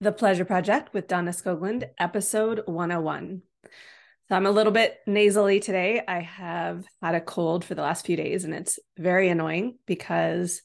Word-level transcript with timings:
The 0.00 0.12
Pleasure 0.12 0.44
Project 0.44 0.92
with 0.92 1.08
Dana 1.08 1.30
Skoglund, 1.30 1.88
episode 1.98 2.60
101. 2.66 3.40
So 4.28 4.36
I'm 4.36 4.44
a 4.44 4.50
little 4.50 4.72
bit 4.72 4.98
nasally 5.06 5.58
today. 5.58 6.02
I 6.06 6.20
have 6.20 6.84
had 7.00 7.14
a 7.14 7.20
cold 7.20 7.64
for 7.64 7.74
the 7.74 7.80
last 7.80 8.04
few 8.04 8.14
days, 8.14 8.44
and 8.44 8.52
it's 8.52 8.78
very 8.98 9.30
annoying 9.30 9.78
because 9.86 10.60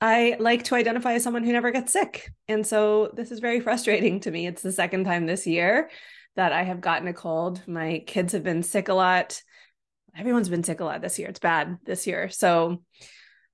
I 0.00 0.36
like 0.40 0.64
to 0.64 0.74
identify 0.74 1.12
as 1.12 1.22
someone 1.22 1.44
who 1.44 1.52
never 1.52 1.70
gets 1.70 1.92
sick. 1.92 2.32
And 2.48 2.66
so 2.66 3.12
this 3.14 3.30
is 3.30 3.38
very 3.38 3.60
frustrating 3.60 4.18
to 4.20 4.30
me. 4.32 4.48
It's 4.48 4.62
the 4.62 4.72
second 4.72 5.04
time 5.04 5.26
this 5.26 5.46
year 5.46 5.88
that 6.34 6.52
I 6.52 6.64
have 6.64 6.80
gotten 6.80 7.06
a 7.06 7.12
cold. 7.12 7.62
My 7.68 8.02
kids 8.08 8.32
have 8.32 8.42
been 8.42 8.64
sick 8.64 8.88
a 8.88 8.94
lot. 8.94 9.40
Everyone's 10.16 10.48
been 10.48 10.64
sick 10.64 10.80
a 10.80 10.84
lot 10.84 11.00
this 11.00 11.20
year. 11.20 11.28
It's 11.28 11.38
bad 11.38 11.78
this 11.84 12.08
year. 12.08 12.28
So 12.28 12.82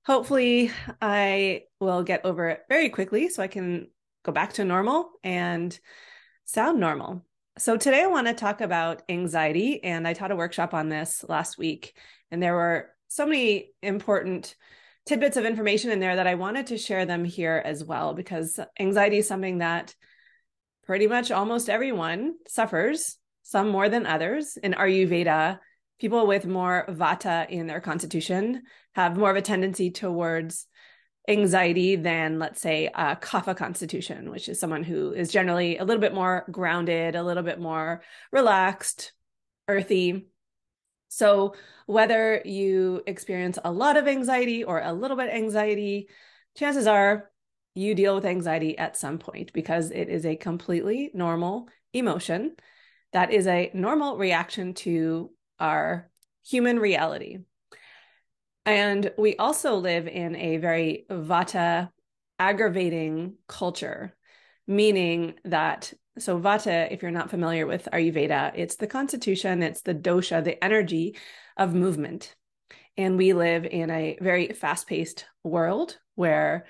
hopefully 0.03 0.71
I 0.99 1.65
will 1.79 2.01
get 2.01 2.25
over 2.25 2.49
it 2.49 2.61
very 2.69 2.89
quickly 2.89 3.29
so 3.29 3.43
I 3.43 3.47
can 3.47 3.89
go 4.25 4.31
back 4.31 4.53
to 4.53 4.65
normal 4.65 5.11
and 5.23 5.79
sound 6.45 6.79
normal. 6.79 7.23
So, 7.57 7.77
today 7.77 8.03
I 8.03 8.07
want 8.07 8.27
to 8.27 8.33
talk 8.33 8.59
about 8.59 9.03
anxiety. 9.07 9.81
And 9.83 10.07
I 10.07 10.13
taught 10.13 10.31
a 10.31 10.35
workshop 10.35 10.73
on 10.73 10.89
this 10.89 11.23
last 11.29 11.57
week. 11.57 11.95
And 12.31 12.41
there 12.43 12.55
were 12.55 12.89
so 13.07 13.25
many 13.25 13.69
important 13.81 14.55
tidbits 15.05 15.37
of 15.37 15.45
information 15.45 15.91
in 15.91 15.99
there 15.99 16.15
that 16.15 16.27
I 16.27 16.35
wanted 16.35 16.67
to 16.67 16.77
share 16.77 17.05
them 17.05 17.23
here 17.23 17.61
as 17.63 17.83
well, 17.83 18.13
because 18.13 18.59
anxiety 18.79 19.19
is 19.19 19.27
something 19.27 19.59
that 19.59 19.95
pretty 20.85 21.07
much 21.07 21.31
almost 21.31 21.69
everyone 21.69 22.35
suffers, 22.47 23.17
some 23.43 23.69
more 23.69 23.87
than 23.87 24.05
others. 24.05 24.57
In 24.57 24.73
Ayurveda, 24.73 25.59
people 25.99 26.27
with 26.27 26.45
more 26.45 26.85
vata 26.89 27.47
in 27.49 27.67
their 27.67 27.79
constitution 27.79 28.63
have 28.95 29.17
more 29.17 29.29
of 29.29 29.37
a 29.37 29.41
tendency 29.41 29.91
towards 29.91 30.67
anxiety 31.27 31.95
than 31.95 32.39
let's 32.39 32.61
say 32.61 32.87
a 32.93 33.15
kapha 33.15 33.57
constitution 33.57 34.29
which 34.29 34.47
is 34.47 34.59
someone 34.59 34.83
who 34.83 35.11
is 35.11 35.31
generally 35.31 35.77
a 35.77 35.83
little 35.83 36.01
bit 36.01 36.13
more 36.13 36.45
grounded 36.51 37.15
a 37.15 37.23
little 37.23 37.41
bit 37.41 37.59
more 37.59 38.03
relaxed 38.31 39.13
earthy. 39.67 40.27
So 41.07 41.55
whether 41.85 42.41
you 42.43 43.03
experience 43.07 43.57
a 43.63 43.71
lot 43.71 43.97
of 43.97 44.07
anxiety 44.07 44.63
or 44.63 44.81
a 44.81 44.93
little 44.93 45.17
bit 45.17 45.29
anxiety 45.29 46.09
chances 46.57 46.87
are 46.87 47.31
you 47.73 47.93
deal 47.93 48.15
with 48.15 48.25
anxiety 48.25 48.77
at 48.77 48.97
some 48.97 49.17
point 49.17 49.51
because 49.53 49.91
it 49.91 50.09
is 50.09 50.25
a 50.25 50.35
completely 50.35 51.11
normal 51.13 51.67
emotion 51.93 52.55
that 53.11 53.31
is 53.31 53.47
a 53.47 53.71
normal 53.73 54.17
reaction 54.17 54.73
to 54.73 55.31
our 55.59 56.09
human 56.45 56.79
reality 56.79 57.39
and 58.65 59.11
we 59.17 59.35
also 59.37 59.75
live 59.75 60.07
in 60.07 60.35
a 60.35 60.57
very 60.57 61.05
vata 61.09 61.89
aggravating 62.39 63.35
culture, 63.47 64.15
meaning 64.67 65.35
that 65.45 65.93
so 66.17 66.39
vata, 66.39 66.91
if 66.91 67.01
you're 67.01 67.11
not 67.11 67.29
familiar 67.29 67.67
with 67.67 67.87
Ayurveda, 67.91 68.53
it's 68.55 68.77
the 68.77 68.87
constitution, 68.87 69.61
it's 69.61 69.81
the 69.81 69.93
dosha, 69.93 70.43
the 70.43 70.63
energy 70.63 71.17
of 71.57 71.73
movement. 71.73 72.35
And 72.97 73.17
we 73.17 73.33
live 73.33 73.65
in 73.65 73.89
a 73.89 74.17
very 74.21 74.47
fast-paced 74.53 75.25
world 75.43 75.99
where 76.15 76.65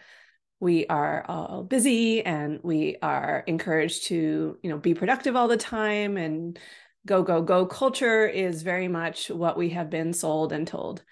we 0.59 0.87
are 0.87 1.23
all 1.27 1.63
busy 1.63 2.23
and 2.25 2.59
we 2.63 2.97
are 3.01 3.43
encouraged 3.45 4.05
to, 4.05 4.57
you 4.63 4.69
know, 4.69 4.77
be 4.77 4.95
productive 4.95 5.35
all 5.35 5.47
the 5.47 5.57
time 5.57 6.17
and 6.17 6.57
go 7.05 7.21
go 7.21 7.43
go 7.43 7.67
culture 7.67 8.25
is 8.25 8.63
very 8.63 8.87
much 8.87 9.29
what 9.29 9.57
we 9.57 9.69
have 9.69 9.91
been 9.91 10.11
sold 10.11 10.51
and 10.51 10.67
told. 10.67 11.03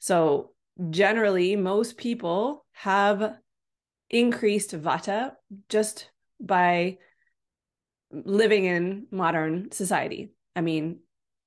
So, 0.00 0.50
generally, 0.90 1.56
most 1.56 1.96
people 1.96 2.64
have 2.72 3.36
increased 4.08 4.72
vata 4.72 5.32
just 5.68 6.10
by 6.40 6.98
living 8.10 8.64
in 8.64 9.06
modern 9.10 9.70
society. 9.70 10.32
I 10.56 10.62
mean, 10.62 11.00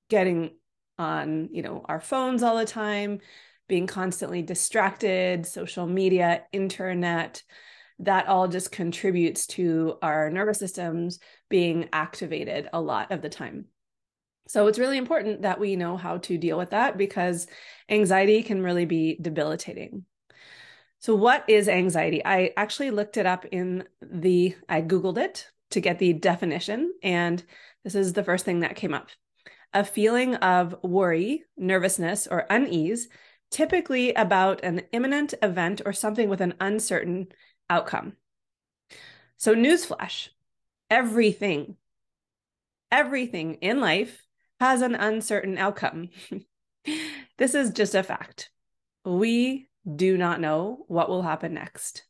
getting 0.08 0.52
on, 0.98 1.50
you 1.52 1.62
know, 1.62 1.84
our 1.84 2.00
phones 2.00 2.42
all 2.42 2.56
the 2.56 2.64
time, 2.64 3.20
being 3.68 3.86
constantly 3.86 4.42
distracted, 4.42 5.46
social 5.46 5.86
media, 5.86 6.44
internet, 6.52 7.42
that 8.00 8.26
all 8.28 8.48
just 8.48 8.72
contributes 8.72 9.46
to 9.46 9.98
our 10.02 10.30
nervous 10.30 10.58
systems 10.58 11.18
being 11.48 11.88
activated 11.92 12.68
a 12.72 12.80
lot 12.80 13.12
of 13.12 13.22
the 13.22 13.28
time. 13.28 13.66
So 14.46 14.66
it's 14.66 14.78
really 14.78 14.98
important 14.98 15.42
that 15.42 15.58
we 15.58 15.76
know 15.76 15.96
how 15.96 16.18
to 16.18 16.36
deal 16.36 16.58
with 16.58 16.70
that 16.70 16.98
because 16.98 17.46
anxiety 17.88 18.42
can 18.42 18.62
really 18.62 18.84
be 18.84 19.18
debilitating. 19.20 20.04
So, 20.98 21.14
what 21.14 21.44
is 21.48 21.68
anxiety? 21.68 22.24
I 22.24 22.52
actually 22.56 22.90
looked 22.90 23.16
it 23.16 23.26
up 23.26 23.44
in 23.46 23.84
the, 24.00 24.56
I 24.68 24.80
Googled 24.80 25.18
it 25.18 25.50
to 25.70 25.80
get 25.80 25.98
the 25.98 26.14
definition, 26.14 26.94
and 27.02 27.42
this 27.82 27.94
is 27.94 28.14
the 28.14 28.24
first 28.24 28.44
thing 28.44 28.60
that 28.60 28.76
came 28.76 28.94
up 28.94 29.08
a 29.74 29.84
feeling 29.84 30.36
of 30.36 30.76
worry, 30.82 31.44
nervousness, 31.56 32.26
or 32.28 32.46
unease, 32.48 33.08
typically 33.50 34.14
about 34.14 34.62
an 34.62 34.82
imminent 34.92 35.34
event 35.42 35.82
or 35.84 35.92
something 35.92 36.28
with 36.28 36.40
an 36.40 36.54
uncertain 36.60 37.26
outcome. 37.68 38.14
So, 39.36 39.54
newsflash 39.54 40.28
everything, 40.90 41.76
everything 42.90 43.54
in 43.54 43.80
life 43.80 44.23
has 44.60 44.82
an 44.82 44.94
uncertain 44.94 45.58
outcome. 45.58 46.10
this 47.38 47.54
is 47.54 47.70
just 47.70 47.94
a 47.94 48.02
fact. 48.02 48.50
We 49.04 49.68
do 49.92 50.16
not 50.16 50.40
know 50.40 50.84
what 50.88 51.08
will 51.08 51.22
happen 51.22 51.54
next. 51.54 52.04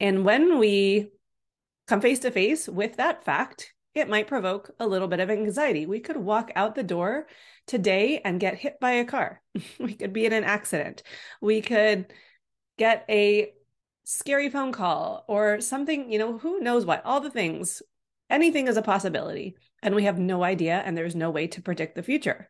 And 0.00 0.24
when 0.24 0.58
we 0.58 1.10
come 1.86 2.00
face 2.00 2.20
to 2.20 2.30
face 2.30 2.68
with 2.68 2.96
that 2.96 3.24
fact, 3.24 3.74
it 3.94 4.08
might 4.08 4.26
provoke 4.26 4.70
a 4.80 4.86
little 4.86 5.08
bit 5.08 5.20
of 5.20 5.30
anxiety. 5.30 5.84
We 5.84 6.00
could 6.00 6.16
walk 6.16 6.50
out 6.56 6.74
the 6.74 6.82
door 6.82 7.26
today 7.66 8.20
and 8.24 8.40
get 8.40 8.58
hit 8.58 8.80
by 8.80 8.92
a 8.92 9.04
car. 9.04 9.42
we 9.78 9.94
could 9.94 10.12
be 10.12 10.24
in 10.24 10.32
an 10.32 10.44
accident. 10.44 11.02
We 11.40 11.60
could 11.60 12.12
get 12.78 13.04
a 13.08 13.52
scary 14.04 14.48
phone 14.48 14.72
call 14.72 15.24
or 15.28 15.60
something, 15.60 16.10
you 16.10 16.18
know, 16.18 16.38
who 16.38 16.60
knows 16.60 16.86
what, 16.86 17.04
all 17.04 17.20
the 17.20 17.30
things. 17.30 17.82
Anything 18.30 18.66
is 18.66 18.78
a 18.78 18.82
possibility 18.82 19.56
and 19.82 19.94
we 19.94 20.04
have 20.04 20.18
no 20.18 20.42
idea 20.42 20.82
and 20.84 20.96
there's 20.96 21.16
no 21.16 21.30
way 21.30 21.46
to 21.48 21.62
predict 21.62 21.94
the 21.94 22.02
future. 22.02 22.48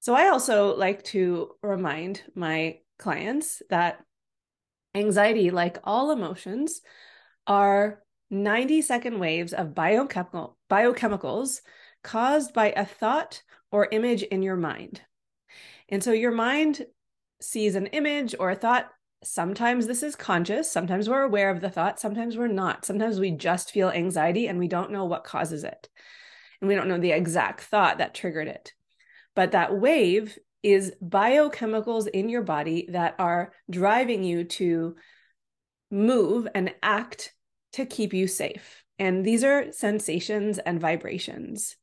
So 0.00 0.14
I 0.14 0.28
also 0.28 0.76
like 0.76 1.04
to 1.04 1.52
remind 1.62 2.22
my 2.34 2.78
clients 2.98 3.62
that 3.70 4.00
anxiety, 4.94 5.50
like 5.50 5.78
all 5.84 6.10
emotions, 6.10 6.80
are 7.46 8.02
90 8.30 8.82
second 8.82 9.18
waves 9.18 9.52
of 9.52 9.74
biochemical 9.74 10.56
biochemicals 10.70 11.60
caused 12.02 12.52
by 12.52 12.72
a 12.72 12.84
thought 12.84 13.42
or 13.70 13.88
image 13.90 14.22
in 14.22 14.42
your 14.42 14.56
mind. 14.56 15.00
And 15.88 16.02
so 16.02 16.12
your 16.12 16.32
mind 16.32 16.84
sees 17.40 17.74
an 17.74 17.86
image 17.86 18.34
or 18.38 18.50
a 18.50 18.56
thought. 18.56 18.88
Sometimes 19.24 19.86
this 19.86 20.02
is 20.02 20.16
conscious, 20.16 20.70
sometimes 20.70 21.08
we're 21.08 21.22
aware 21.22 21.50
of 21.50 21.60
the 21.60 21.70
thought, 21.70 22.00
sometimes 22.00 22.36
we're 22.36 22.48
not. 22.48 22.84
Sometimes 22.84 23.20
we 23.20 23.30
just 23.30 23.70
feel 23.70 23.90
anxiety 23.90 24.48
and 24.48 24.58
we 24.58 24.68
don't 24.68 24.90
know 24.90 25.04
what 25.04 25.24
causes 25.24 25.64
it 25.64 25.88
and 26.62 26.68
we 26.68 26.74
don't 26.76 26.88
know 26.88 26.98
the 26.98 27.10
exact 27.10 27.60
thought 27.60 27.98
that 27.98 28.14
triggered 28.14 28.48
it. 28.48 28.72
But 29.34 29.52
that 29.52 29.76
wave 29.76 30.38
is 30.62 30.92
biochemicals 31.04 32.06
in 32.06 32.28
your 32.28 32.42
body 32.42 32.86
that 32.90 33.16
are 33.18 33.52
driving 33.68 34.22
you 34.22 34.44
to 34.44 34.94
move 35.90 36.46
and 36.54 36.72
act 36.82 37.34
to 37.72 37.84
keep 37.84 38.14
you 38.14 38.28
safe. 38.28 38.84
And 38.98 39.24
these 39.24 39.42
are 39.42 39.72
sensations 39.72 40.58
and 40.58 40.80
vibrations. 40.80 41.76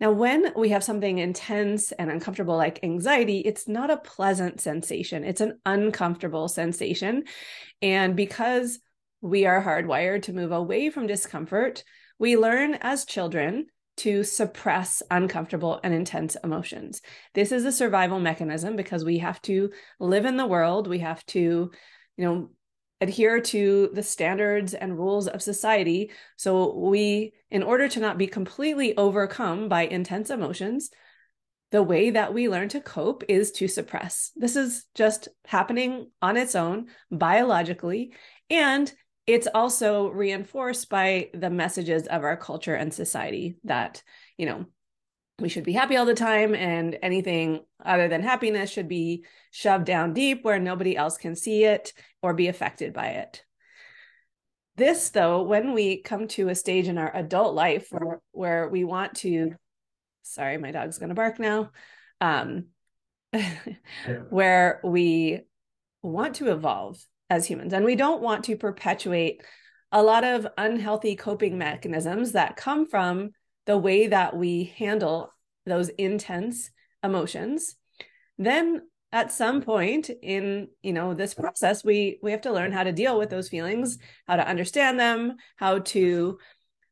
Now, 0.00 0.12
when 0.12 0.52
we 0.56 0.68
have 0.68 0.84
something 0.84 1.18
intense 1.18 1.90
and 1.92 2.10
uncomfortable 2.10 2.56
like 2.56 2.84
anxiety, 2.84 3.38
it's 3.38 3.66
not 3.66 3.90
a 3.90 3.96
pleasant 3.96 4.60
sensation, 4.60 5.24
it's 5.24 5.40
an 5.40 5.58
uncomfortable 5.66 6.48
sensation. 6.48 7.24
And 7.82 8.14
because 8.14 8.78
we 9.20 9.46
are 9.46 9.62
hardwired 9.62 10.22
to 10.22 10.32
move 10.32 10.52
away 10.52 10.90
from 10.90 11.06
discomfort, 11.06 11.82
we 12.18 12.36
learn 12.36 12.74
as 12.74 13.04
children 13.04 13.66
to 13.98 14.22
suppress 14.22 15.02
uncomfortable 15.10 15.80
and 15.82 15.92
intense 15.92 16.36
emotions. 16.44 17.02
This 17.34 17.50
is 17.50 17.64
a 17.64 17.72
survival 17.72 18.20
mechanism 18.20 18.76
because 18.76 19.04
we 19.04 19.18
have 19.18 19.42
to 19.42 19.70
live 19.98 20.24
in 20.24 20.36
the 20.36 20.46
world. 20.46 20.86
We 20.86 21.00
have 21.00 21.26
to, 21.26 21.38
you 22.16 22.24
know, 22.24 22.50
adhere 23.00 23.40
to 23.40 23.90
the 23.92 24.02
standards 24.02 24.74
and 24.74 24.98
rules 24.98 25.28
of 25.28 25.42
society. 25.42 26.10
So 26.36 26.74
we, 26.74 27.32
in 27.50 27.62
order 27.62 27.88
to 27.88 28.00
not 28.00 28.18
be 28.18 28.26
completely 28.26 28.96
overcome 28.96 29.68
by 29.68 29.82
intense 29.82 30.30
emotions, 30.30 30.90
the 31.70 31.82
way 31.82 32.10
that 32.10 32.32
we 32.32 32.48
learn 32.48 32.68
to 32.70 32.80
cope 32.80 33.24
is 33.28 33.52
to 33.52 33.68
suppress. 33.68 34.32
This 34.34 34.56
is 34.56 34.86
just 34.94 35.28
happening 35.44 36.10
on 36.22 36.36
its 36.36 36.54
own 36.54 36.86
biologically. 37.10 38.14
And 38.48 38.92
it's 39.26 39.48
also 39.52 40.08
reinforced 40.08 40.88
by 40.88 41.28
the 41.34 41.50
messages 41.50 42.06
of 42.06 42.24
our 42.24 42.36
culture 42.36 42.74
and 42.74 42.92
society 42.92 43.58
that, 43.64 44.02
you 44.38 44.46
know, 44.46 44.64
we 45.40 45.48
should 45.48 45.64
be 45.64 45.72
happy 45.72 45.96
all 45.96 46.04
the 46.04 46.14
time 46.14 46.54
and 46.54 46.98
anything 47.02 47.60
other 47.84 48.08
than 48.08 48.22
happiness 48.22 48.70
should 48.70 48.88
be 48.88 49.24
shoved 49.50 49.84
down 49.84 50.12
deep 50.12 50.44
where 50.44 50.58
nobody 50.58 50.96
else 50.96 51.16
can 51.16 51.36
see 51.36 51.64
it 51.64 51.92
or 52.22 52.34
be 52.34 52.48
affected 52.48 52.92
by 52.92 53.08
it. 53.08 53.44
this 54.76 55.10
though 55.10 55.42
when 55.42 55.72
we 55.72 56.02
come 56.02 56.28
to 56.28 56.48
a 56.48 56.54
stage 56.54 56.88
in 56.88 56.98
our 56.98 57.14
adult 57.14 57.54
life 57.54 57.88
where, 57.90 58.20
where 58.32 58.68
we 58.68 58.84
want 58.84 59.14
to 59.14 59.54
sorry 60.22 60.58
my 60.58 60.72
dog's 60.72 60.98
going 60.98 61.08
to 61.08 61.14
bark 61.14 61.38
now 61.38 61.70
um 62.20 62.66
where 64.30 64.80
we 64.84 65.40
want 66.02 66.36
to 66.36 66.50
evolve 66.50 67.04
as 67.30 67.46
humans 67.46 67.72
and 67.72 67.84
we 67.84 67.94
don't 67.94 68.22
want 68.22 68.44
to 68.44 68.56
perpetuate 68.56 69.42
a 69.92 70.02
lot 70.02 70.24
of 70.24 70.46
unhealthy 70.58 71.16
coping 71.16 71.58
mechanisms 71.58 72.32
that 72.32 72.56
come 72.56 72.86
from 72.86 73.30
the 73.68 73.78
way 73.78 74.06
that 74.06 74.34
we 74.34 74.72
handle 74.78 75.30
those 75.66 75.90
intense 75.90 76.70
emotions. 77.04 77.76
Then 78.38 78.80
at 79.12 79.30
some 79.30 79.60
point 79.60 80.10
in 80.22 80.68
you 80.82 80.92
know 80.92 81.14
this 81.14 81.34
process 81.34 81.84
we 81.84 82.18
we 82.22 82.30
have 82.30 82.42
to 82.42 82.52
learn 82.52 82.72
how 82.72 82.82
to 82.82 82.92
deal 82.92 83.18
with 83.18 83.30
those 83.30 83.48
feelings 83.48 83.96
how 84.26 84.36
to 84.36 84.46
understand 84.46 85.00
them 85.00 85.34
how 85.56 85.78
to 85.78 86.38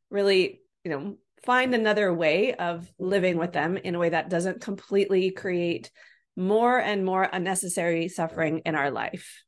really 0.09 0.61
you 0.83 0.89
know 0.89 1.15
find 1.45 1.75
another 1.75 2.11
way 2.11 2.55
of 2.55 2.91
living 2.97 3.37
with 3.37 3.53
them 3.53 3.77
in 3.77 3.93
a 3.93 3.99
way 3.99 4.09
that 4.09 4.29
doesn't 4.29 4.61
completely 4.61 5.29
create 5.29 5.91
more 6.35 6.79
and 6.79 7.05
more 7.05 7.29
unnecessary 7.31 8.07
suffering 8.07 8.63
in 8.65 8.73
our 8.73 8.89
life. 8.89 9.43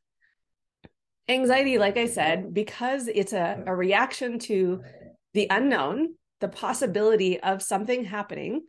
Anxiety 1.28 1.78
like 1.78 1.98
i 1.98 2.08
said 2.08 2.54
because 2.54 3.08
it's 3.08 3.34
a, 3.34 3.64
a 3.66 3.76
reaction 3.76 4.40
to 4.40 4.84
the 5.34 5.48
unknown 5.50 6.16
the 6.40 6.48
possibility 6.48 7.40
of 7.40 7.62
something 7.62 8.06
happening 8.06 8.62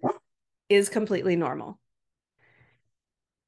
is 0.69 0.89
completely 0.89 1.37
normal 1.37 1.79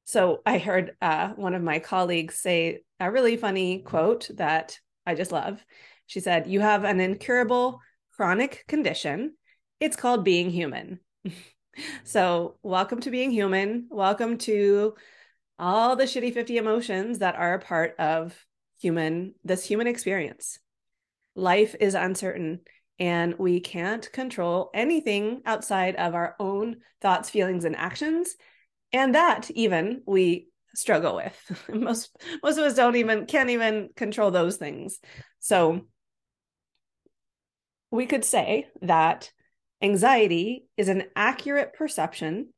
so 0.05 0.41
I 0.45 0.57
heard 0.57 0.95
uh, 1.01 1.29
one 1.29 1.53
of 1.55 1.61
my 1.61 1.79
colleagues 1.79 2.35
say 2.35 2.81
a 2.99 3.11
really 3.11 3.37
funny 3.37 3.79
quote 3.79 4.29
that 4.35 4.77
I 5.05 5.15
just 5.15 5.31
love. 5.31 5.63
She 6.07 6.19
said, 6.19 6.47
You 6.47 6.59
have 6.59 6.83
an 6.83 6.99
incurable 6.99 7.79
chronic 8.15 8.65
condition. 8.67 9.35
It's 9.79 9.95
called 9.95 10.25
being 10.25 10.49
human. 10.49 10.99
so, 12.03 12.57
welcome 12.63 12.99
to 13.01 13.11
being 13.11 13.31
human. 13.31 13.87
Welcome 13.89 14.37
to 14.39 14.95
all 15.57 15.95
the 15.95 16.03
shitty 16.03 16.33
50 16.33 16.57
emotions 16.57 17.19
that 17.19 17.35
are 17.35 17.53
a 17.53 17.59
part 17.59 17.95
of 17.97 18.35
human 18.81 19.35
this 19.45 19.65
human 19.65 19.87
experience. 19.87 20.59
Life 21.35 21.75
is 21.79 21.95
uncertain 21.95 22.59
and 22.99 23.35
we 23.37 23.59
can't 23.59 24.11
control 24.11 24.69
anything 24.73 25.41
outside 25.45 25.95
of 25.95 26.13
our 26.13 26.35
own 26.39 26.77
thoughts, 27.01 27.29
feelings 27.29 27.65
and 27.65 27.75
actions 27.75 28.35
and 28.93 29.15
that 29.15 29.49
even 29.51 30.03
we 30.05 30.47
struggle 30.75 31.15
with. 31.15 31.67
Most 31.73 32.15
most 32.41 32.57
of 32.57 32.63
us 32.63 32.75
don't 32.75 32.95
even 32.95 33.25
can't 33.25 33.49
even 33.49 33.89
control 33.95 34.31
those 34.31 34.57
things. 34.57 34.99
So 35.39 35.81
we 37.91 38.05
could 38.05 38.23
say 38.23 38.67
that 38.81 39.31
anxiety 39.81 40.65
is 40.77 40.87
an 40.87 41.03
accurate 41.15 41.73
perception 41.73 42.49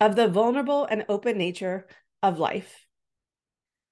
of 0.00 0.16
the 0.16 0.28
vulnerable 0.28 0.84
and 0.84 1.04
open 1.08 1.38
nature 1.38 1.86
of 2.22 2.38
life. 2.38 2.86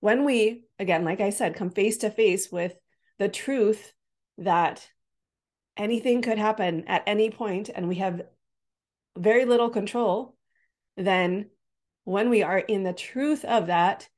When 0.01 0.25
we 0.25 0.65
again 0.79 1.05
like 1.05 1.21
i 1.21 1.29
said 1.29 1.55
come 1.55 1.71
face 1.71 1.99
to 1.99 2.11
face 2.11 2.51
with 2.51 2.75
the 3.19 3.29
truth 3.29 3.93
that 4.39 4.89
anything 5.81 6.23
could 6.23 6.39
happen 6.39 6.85
at 6.87 7.03
any 7.07 7.31
point 7.31 7.71
and 7.75 7.89
we 7.89 7.97
have 7.97 8.23
very 9.19 9.45
little 9.45 9.71
control 9.71 10.37
then 10.97 11.51
when 12.05 12.31
we 12.31 12.43
are 12.43 12.59
in 12.59 12.83
the 12.83 12.93
truth 12.93 13.45
of 13.45 13.67
that, 13.67 14.09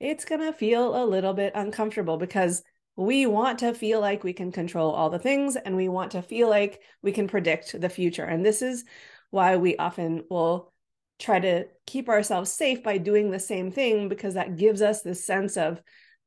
it's 0.00 0.24
going 0.24 0.40
to 0.40 0.52
feel 0.52 1.02
a 1.02 1.06
little 1.06 1.32
bit 1.32 1.52
uncomfortable 1.54 2.16
because 2.16 2.62
we 2.96 3.26
want 3.26 3.60
to 3.60 3.74
feel 3.74 4.00
like 4.00 4.22
we 4.22 4.32
can 4.32 4.52
control 4.52 4.92
all 4.92 5.10
the 5.10 5.18
things 5.18 5.56
and 5.56 5.76
we 5.76 5.88
want 5.88 6.12
to 6.12 6.22
feel 6.22 6.48
like 6.48 6.80
we 7.02 7.12
can 7.12 7.26
predict 7.26 7.80
the 7.80 7.88
future. 7.88 8.24
And 8.24 8.44
this 8.44 8.62
is 8.62 8.84
why 9.30 9.56
we 9.56 9.76
often 9.76 10.24
will 10.30 10.72
try 11.18 11.40
to 11.40 11.66
keep 11.86 12.08
ourselves 12.08 12.52
safe 12.52 12.82
by 12.82 12.98
doing 12.98 13.30
the 13.30 13.40
same 13.40 13.70
thing 13.70 14.08
because 14.08 14.34
that 14.34 14.56
gives 14.56 14.82
us 14.82 15.02
this 15.02 15.24
sense 15.24 15.56
of, 15.56 15.80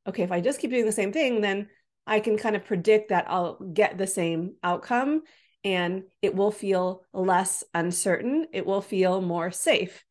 okay, 0.06 0.22
if 0.22 0.32
I 0.32 0.40
just 0.40 0.60
keep 0.60 0.70
doing 0.70 0.86
the 0.86 0.92
same 0.92 1.12
thing, 1.12 1.40
then 1.40 1.68
I 2.08 2.20
can 2.20 2.38
kind 2.38 2.56
of 2.56 2.64
predict 2.64 3.10
that 3.10 3.26
I'll 3.28 3.56
get 3.56 3.98
the 3.98 4.06
same 4.06 4.54
outcome 4.62 5.22
and 5.62 6.04
it 6.22 6.34
will 6.34 6.50
feel 6.50 7.04
less 7.12 7.64
uncertain. 7.74 8.46
It 8.52 8.64
will 8.64 8.80
feel 8.80 9.20
more 9.20 9.50
safe. 9.50 10.04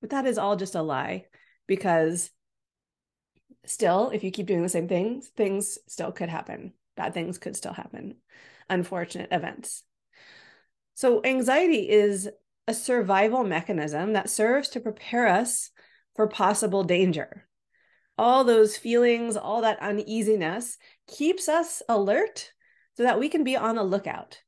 But 0.00 0.10
that 0.10 0.26
is 0.26 0.38
all 0.38 0.56
just 0.56 0.74
a 0.74 0.82
lie 0.82 1.24
because 1.66 2.30
still, 3.64 4.10
if 4.10 4.22
you 4.22 4.30
keep 4.30 4.46
doing 4.46 4.62
the 4.62 4.68
same 4.68 4.88
things, 4.88 5.28
things 5.36 5.78
still 5.88 6.12
could 6.12 6.28
happen. 6.28 6.74
Bad 6.96 7.14
things 7.14 7.38
could 7.38 7.56
still 7.56 7.72
happen, 7.72 8.16
unfortunate 8.68 9.28
events. 9.32 9.84
So, 10.94 11.22
anxiety 11.24 11.88
is 11.88 12.28
a 12.66 12.74
survival 12.74 13.44
mechanism 13.44 14.12
that 14.14 14.28
serves 14.28 14.68
to 14.70 14.80
prepare 14.80 15.28
us 15.28 15.70
for 16.16 16.26
possible 16.26 16.82
danger. 16.82 17.46
All 18.18 18.42
those 18.42 18.76
feelings, 18.76 19.36
all 19.36 19.62
that 19.62 19.80
uneasiness 19.80 20.76
keeps 21.08 21.48
us 21.48 21.82
alert 21.88 22.52
so 22.96 23.02
that 23.02 23.18
we 23.18 23.28
can 23.28 23.44
be 23.44 23.56
on 23.56 23.76
the 23.76 23.82
lookout. 23.82 24.42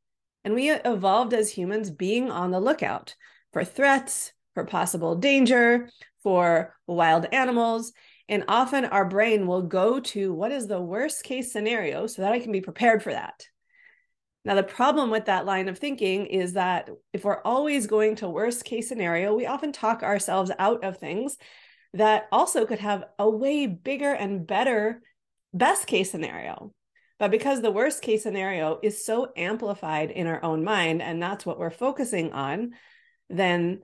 And 0.45 0.55
we 0.55 0.71
evolved 0.71 1.35
as 1.35 1.51
humans 1.51 1.91
being 1.91 2.31
on 2.31 2.51
the 2.51 2.61
lookout 2.61 3.15
for 3.53 3.65
threats, 3.65 4.33
for 4.55 4.65
possible 4.65 5.17
danger, 5.17 5.91
for 6.23 6.77
wild 6.87 7.27
animals. 7.33 7.93
And 8.29 8.45
often 8.49 8.85
our 8.85 9.05
brain 9.05 9.47
will 9.47 9.63
go 9.63 10.01
to 10.01 10.33
what 10.33 10.53
is 10.53 10.67
the 10.67 10.81
worst 10.81 11.25
case 11.25 11.53
scenario 11.53 12.07
so 12.07 12.23
that 12.23 12.33
I 12.33 12.39
can 12.39 12.53
be 12.53 12.61
prepared 12.61 13.03
for 13.03 13.13
that. 13.13 13.47
Now, 14.45 14.55
the 14.55 14.63
problem 14.63 15.11
with 15.11 15.27
that 15.27 15.45
line 15.45 15.69
of 15.69 15.79
thinking 15.79 16.27
is 16.27 16.55
that 16.55 16.89
if 17.13 17.25
we're 17.25 17.43
always 17.43 17.87
going 17.87 18.17
to 18.17 18.29
worst 18.29 18.65
case 18.65 18.89
scenario, 18.89 19.35
we 19.35 19.47
often 19.47 19.73
talk 19.73 20.03
ourselves 20.03 20.51
out 20.59 20.83
of 20.83 20.97
things 20.97 21.37
that 21.93 22.27
also 22.33 22.65
could 22.65 22.79
have 22.79 23.05
a 23.19 23.29
way 23.29 23.67
bigger 23.67 24.13
and 24.13 24.47
better 24.47 25.03
best 25.53 25.87
case 25.87 26.11
scenario. 26.11 26.73
But 27.19 27.31
because 27.31 27.61
the 27.61 27.71
worst 27.71 28.03
case 28.03 28.23
scenario 28.23 28.79
is 28.83 29.05
so 29.05 29.33
amplified 29.37 30.11
in 30.11 30.27
our 30.27 30.43
own 30.43 30.65
mind, 30.65 31.03
and 31.03 31.23
that's 31.23 31.45
what 31.45 31.59
we're 31.59 31.71
focusing 31.71 32.33
on, 32.33 32.71
then 33.29 33.83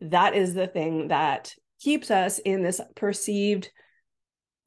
that 0.00 0.34
is 0.34 0.54
the 0.54 0.66
thing 0.66 1.08
that 1.08 1.54
keeps 1.80 2.10
us 2.10 2.38
in 2.38 2.62
this 2.62 2.80
perceived 2.96 3.70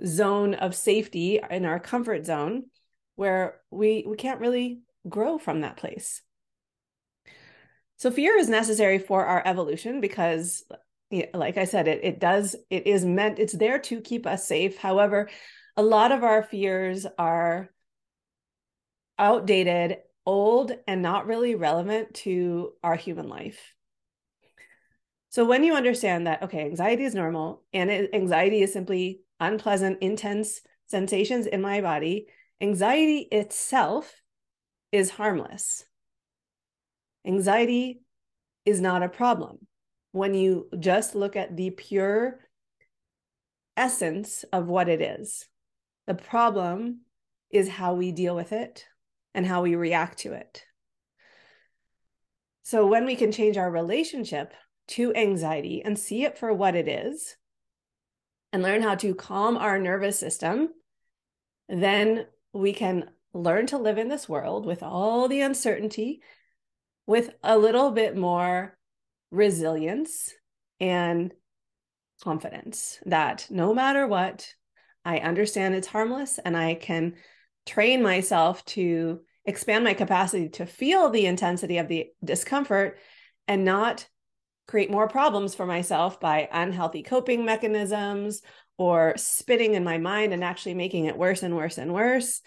zone 0.06 0.54
of 0.54 0.76
safety 0.76 1.40
in 1.50 1.66
our 1.66 1.80
comfort 1.80 2.26
zone 2.26 2.64
where 3.16 3.60
we 3.70 4.04
we 4.08 4.18
can't 4.18 4.40
really 4.40 4.82
grow 5.08 5.38
from 5.38 5.62
that 5.62 5.78
place 5.78 6.22
so 7.98 8.10
fear 8.10 8.38
is 8.38 8.50
necessary 8.50 8.98
for 8.98 9.26
our 9.26 9.46
evolution 9.46 10.02
because 10.02 10.64
like 11.34 11.58
i 11.58 11.66
said 11.66 11.88
it, 11.88 12.00
it 12.04 12.20
does 12.20 12.56
it 12.70 12.88
is 12.88 13.06
meant 13.06 13.38
it's 13.38 13.54
there 13.54 13.78
to 13.78 14.02
keep 14.02 14.26
us 14.26 14.48
safe 14.48 14.78
however 14.78 15.30
a 15.78 15.84
lot 15.84 16.12
of 16.12 16.24
our 16.24 16.44
fears 16.44 17.06
are 17.18 17.70
outdated 19.18 19.98
old 20.26 20.72
and 20.88 21.02
not 21.02 21.28
really 21.28 21.56
relevant 21.56 22.14
to 22.14 22.74
our 22.84 22.96
human 22.96 23.28
life 23.28 23.76
so 25.32 25.46
when 25.46 25.64
you 25.64 25.76
understand 25.76 26.28
that, 26.28 26.44
okay, 26.44 26.66
anxiety 26.66 27.06
is 27.06 27.16
normal 27.16 27.64
and 27.72 27.90
it, 27.90 28.10
anxiety 28.14 28.62
is 28.64 28.74
simply 28.74 29.22
unpleasant, 29.40 30.00
intense 30.02 30.60
sensations 30.88 31.46
in 31.46 31.62
my 31.62 31.80
body, 31.80 32.28
anxiety 32.60 33.30
itself 33.32 34.22
is 34.92 35.10
harmless. 35.10 35.86
Anxiety 37.26 38.02
is 38.66 38.82
not 38.82 39.04
a 39.04 39.10
problem. 39.10 39.60
When 40.12 40.34
you 40.34 40.68
just 40.78 41.16
look 41.16 41.38
at 41.38 41.56
the 41.56 41.70
pure 41.70 42.42
essence 43.78 44.44
of 44.52 44.68
what 44.68 44.90
it 44.90 45.02
is, 45.02 45.48
the 46.08 46.14
problem 46.14 47.02
is 47.50 47.70
how 47.70 47.94
we 47.94 48.12
deal 48.12 48.36
with 48.36 48.52
it 48.52 48.86
and 49.34 49.46
how 49.46 49.62
we 49.62 49.76
react 49.76 50.20
to 50.20 50.34
it. 50.34 50.64
So 52.64 52.86
when 52.86 53.06
we 53.06 53.16
can 53.16 53.32
change 53.32 53.58
our 53.58 53.70
relationship 53.70 54.54
to 54.90 55.14
anxiety 55.14 55.82
and 55.84 55.98
see 55.98 56.24
it 56.24 56.38
for 56.38 56.54
what 56.54 56.76
it 56.76 56.88
is 56.88 57.36
and 58.54 58.64
learn 58.64 58.82
how 58.82 58.96
to 58.96 59.16
calm 59.16 59.58
our 59.58 59.80
nervous 59.80 60.20
system, 60.20 60.70
then 61.70 62.26
we 62.54 62.74
can 62.74 63.10
learn 63.34 63.68
to 63.68 63.78
live 63.78 63.98
in 63.98 64.10
this 64.10 64.28
world 64.28 64.66
with 64.66 64.84
all 64.84 65.28
the 65.28 65.42
uncertainty, 65.42 66.22
with 67.08 67.34
a 67.44 67.58
little 67.58 67.92
bit 67.92 68.16
more 68.18 68.78
resilience 69.32 70.34
and 70.80 71.34
confidence 72.24 73.00
that 73.06 73.48
no 73.50 73.74
matter 73.74 74.06
what, 74.06 74.54
I 75.04 75.20
understand 75.20 75.76
it's 75.76 75.88
harmless 75.88 76.40
and 76.40 76.56
I 76.56 76.76
can 76.76 77.16
train 77.66 78.02
myself 78.02 78.64
to 78.66 79.22
expand 79.46 79.84
my 79.84 79.94
capacity 79.94 80.50
to 80.50 80.66
feel 80.66 81.10
the 81.10 81.26
intensity 81.26 81.78
of 81.78 81.88
the 81.88 82.08
discomfort 82.24 83.00
and 83.48 83.66
not 83.66 84.08
create 84.68 84.92
more 84.92 85.08
problems 85.08 85.56
for 85.56 85.66
myself 85.66 86.20
by 86.20 86.48
unhealthy 86.52 87.04
coping 87.04 87.44
mechanisms 87.44 88.42
or 88.78 89.14
spitting 89.18 89.74
in 89.74 89.84
my 89.84 89.98
mind 89.98 90.34
and 90.34 90.44
actually 90.44 90.74
making 90.74 91.06
it 91.06 91.18
worse 91.18 91.44
and 91.44 91.56
worse 91.56 91.78
and 91.78 91.94
worse 91.94 92.42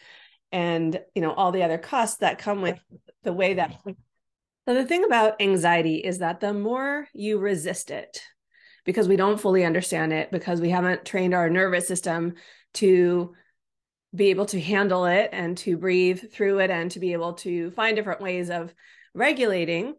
and 0.53 1.01
you 1.15 1.21
know 1.21 1.33
all 1.33 1.53
the 1.53 1.63
other 1.63 1.79
costs 1.79 2.19
that 2.19 2.39
come 2.39 2.63
with 2.63 2.79
the 3.25 3.33
way 3.33 3.55
that 3.55 3.77
so 3.87 4.75
the 4.75 4.87
thing 4.87 5.05
about 5.05 5.41
anxiety 5.41 5.97
is 5.97 6.19
that 6.19 6.41
the 6.41 6.55
more 6.55 7.09
you 7.13 7.39
resist 7.39 7.91
it 7.91 8.23
because 8.85 9.09
we 9.09 9.17
don't 9.17 9.41
fully 9.41 9.65
understand 9.65 10.13
it 10.13 10.31
because 10.31 10.61
we 10.61 10.71
haven't 10.71 11.05
trained 11.05 11.35
our 11.35 11.49
nervous 11.51 11.89
system 11.89 12.35
to 12.75 13.35
be 14.15 14.31
able 14.31 14.47
to 14.47 14.61
handle 14.61 15.07
it 15.07 15.31
and 15.33 15.59
to 15.59 15.77
breathe 15.77 16.31
through 16.33 16.61
it 16.61 16.71
and 16.71 16.91
to 16.93 17.01
be 17.01 17.13
able 17.13 17.33
to 17.35 17.71
find 17.73 17.97
different 17.97 18.21
ways 18.21 18.51
of 18.51 18.75
regulating 19.15 19.95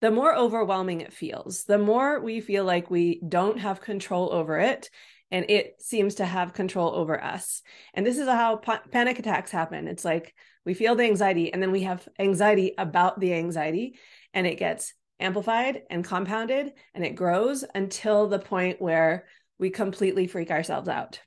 the 0.00 0.10
more 0.10 0.34
overwhelming 0.34 1.02
it 1.02 1.12
feels 1.12 1.64
the 1.64 1.78
more 1.78 2.20
we 2.20 2.40
feel 2.40 2.64
like 2.64 2.90
we 2.90 3.20
don't 3.28 3.58
have 3.58 3.80
control 3.80 4.32
over 4.32 4.58
it 4.58 4.88
and 5.30 5.46
it 5.48 5.80
seems 5.80 6.16
to 6.16 6.24
have 6.24 6.52
control 6.52 6.92
over 6.94 7.22
us. 7.22 7.62
And 7.94 8.04
this 8.04 8.18
is 8.18 8.26
how 8.26 8.56
pa- 8.56 8.82
panic 8.90 9.18
attacks 9.18 9.50
happen. 9.50 9.86
It's 9.86 10.04
like 10.04 10.34
we 10.64 10.74
feel 10.74 10.96
the 10.96 11.04
anxiety 11.04 11.52
and 11.52 11.62
then 11.62 11.72
we 11.72 11.82
have 11.82 12.06
anxiety 12.18 12.74
about 12.76 13.20
the 13.20 13.34
anxiety 13.34 13.98
and 14.34 14.46
it 14.46 14.58
gets 14.58 14.92
amplified 15.20 15.82
and 15.90 16.04
compounded 16.04 16.72
and 16.94 17.04
it 17.04 17.14
grows 17.14 17.64
until 17.74 18.28
the 18.28 18.38
point 18.38 18.80
where 18.80 19.26
we 19.58 19.70
completely 19.70 20.26
freak 20.26 20.50
ourselves 20.50 20.88
out. 20.88 21.20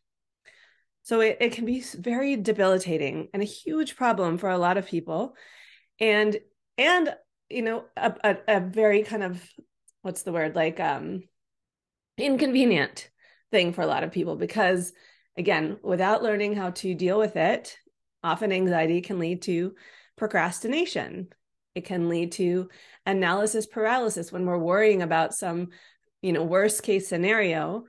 So 1.03 1.19
it, 1.19 1.37
it 1.39 1.51
can 1.51 1.65
be 1.65 1.81
very 1.81 2.35
debilitating 2.35 3.27
and 3.33 3.41
a 3.41 3.45
huge 3.45 3.95
problem 3.95 4.37
for 4.37 4.49
a 4.49 4.57
lot 4.57 4.77
of 4.77 4.87
people. 4.87 5.35
And 5.99 6.37
and 6.77 7.15
you 7.49 7.61
know 7.61 7.85
a, 7.95 8.13
a, 8.23 8.37
a 8.57 8.59
very 8.59 9.03
kind 9.03 9.23
of 9.23 9.47
what's 10.01 10.23
the 10.23 10.31
word 10.31 10.55
like 10.55 10.79
um 10.79 11.23
inconvenient 12.17 13.09
thing 13.51 13.73
for 13.73 13.81
a 13.81 13.87
lot 13.87 14.03
of 14.03 14.11
people 14.11 14.35
because 14.35 14.91
again 15.37 15.77
without 15.83 16.23
learning 16.23 16.55
how 16.55 16.71
to 16.71 16.93
deal 16.93 17.19
with 17.19 17.35
it 17.35 17.77
often 18.23 18.51
anxiety 18.51 19.01
can 19.01 19.19
lead 19.19 19.41
to 19.41 19.75
procrastination 20.15 21.27
it 21.75 21.85
can 21.85 22.09
lead 22.09 22.31
to 22.33 22.69
analysis 23.05 23.65
paralysis. 23.65 24.31
When 24.31 24.45
we're 24.45 24.57
worrying 24.57 25.01
about 25.01 25.33
some 25.33 25.69
you 26.21 26.31
know 26.31 26.43
worst 26.43 26.83
case 26.83 27.07
scenario 27.07 27.85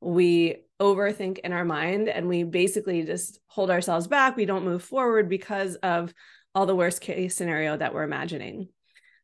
we 0.00 0.56
overthink 0.80 1.38
in 1.38 1.52
our 1.52 1.64
mind 1.64 2.08
and 2.08 2.28
we 2.28 2.44
basically 2.44 3.02
just 3.02 3.40
hold 3.46 3.70
ourselves 3.70 4.06
back. 4.06 4.36
We 4.36 4.46
don't 4.46 4.64
move 4.64 4.82
forward 4.82 5.28
because 5.28 5.74
of 5.76 6.14
all 6.54 6.66
the 6.66 6.76
worst 6.76 7.00
case 7.00 7.34
scenario 7.34 7.76
that 7.76 7.92
we're 7.92 8.04
imagining. 8.04 8.68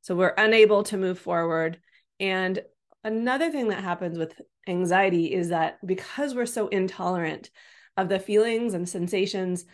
So 0.03 0.15
we're 0.15 0.35
unable 0.37 0.83
to 0.85 0.97
move 0.97 1.19
forward. 1.19 1.79
And 2.19 2.61
another 3.05 3.51
thing 3.51 3.69
that 3.69 3.85
happens 3.85 4.19
with 4.19 4.35
anxiety 4.67 5.33
is 5.33 5.51
that 5.51 5.79
because 5.87 6.35
we're 6.35 6.47
so 6.47 6.69
intolerant 6.69 7.51
of 7.97 8.09
the 8.09 8.19
feelings 8.19 8.75
and 8.75 8.89
sensations 8.89 9.65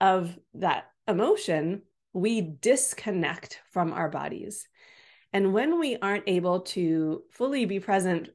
of 0.00 0.36
that 0.54 0.90
emotion, 1.06 1.82
we 2.12 2.40
disconnect 2.40 3.60
from 3.70 3.92
our 3.92 4.08
bodies. 4.08 4.68
And 5.32 5.52
when 5.52 5.78
we 5.78 5.96
aren't 5.96 6.28
able 6.28 6.60
to 6.60 7.22
fully 7.30 7.64
be 7.64 7.80
present 7.80 8.30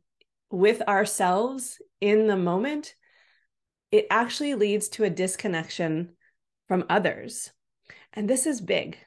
with 0.49 0.81
ourselves 0.87 1.81
in 1.99 2.27
the 2.27 2.37
moment, 2.37 2.95
it 3.91 4.07
actually 4.09 4.55
leads 4.55 4.89
to 4.89 5.03
a 5.03 5.09
disconnection 5.09 6.13
from 6.67 6.85
others. 6.89 7.51
And 8.13 8.29
this 8.29 8.45
is 8.45 8.61
big. 8.61 8.97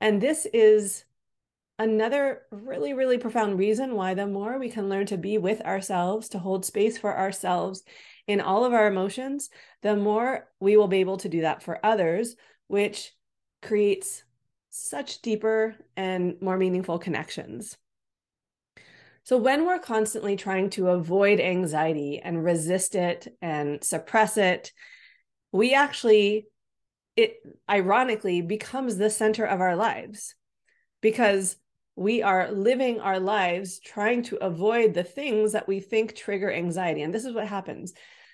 And 0.00 0.20
this 0.20 0.46
is 0.52 1.04
another 1.78 2.42
really, 2.50 2.92
really 2.92 3.18
profound 3.18 3.58
reason 3.58 3.94
why 3.94 4.14
the 4.14 4.26
more 4.26 4.58
we 4.58 4.70
can 4.70 4.88
learn 4.88 5.06
to 5.06 5.18
be 5.18 5.38
with 5.38 5.60
ourselves, 5.60 6.28
to 6.30 6.38
hold 6.38 6.64
space 6.64 6.98
for 6.98 7.16
ourselves 7.16 7.84
in 8.26 8.40
all 8.40 8.64
of 8.64 8.72
our 8.72 8.86
emotions, 8.86 9.50
the 9.82 9.96
more 9.96 10.48
we 10.60 10.76
will 10.76 10.88
be 10.88 10.98
able 10.98 11.18
to 11.18 11.28
do 11.28 11.42
that 11.42 11.62
for 11.62 11.84
others, 11.84 12.36
which 12.66 13.12
creates 13.62 14.22
such 14.70 15.22
deeper 15.22 15.74
and 15.96 16.40
more 16.40 16.56
meaningful 16.56 16.98
connections. 16.98 17.76
So, 19.24 19.36
when 19.36 19.66
we're 19.66 19.78
constantly 19.78 20.36
trying 20.36 20.70
to 20.70 20.88
avoid 20.88 21.38
anxiety 21.38 22.18
and 22.18 22.42
resist 22.42 22.94
it 22.94 23.28
and 23.42 23.82
suppress 23.84 24.36
it, 24.36 24.72
we 25.52 25.74
actually, 25.74 26.46
it 27.16 27.36
ironically 27.68 28.40
becomes 28.40 28.96
the 28.96 29.10
center 29.10 29.44
of 29.44 29.60
our 29.60 29.76
lives 29.76 30.34
because 31.00 31.56
we 31.96 32.22
are 32.22 32.52
living 32.52 33.00
our 33.00 33.18
lives 33.18 33.80
trying 33.80 34.22
to 34.22 34.36
avoid 34.36 34.94
the 34.94 35.04
things 35.04 35.52
that 35.52 35.66
we 35.66 35.80
think 35.80 36.14
trigger 36.14 36.50
anxiety. 36.50 37.02
And 37.02 37.12
this 37.12 37.24
is 37.24 37.34
what 37.34 37.48
happens. 37.48 37.92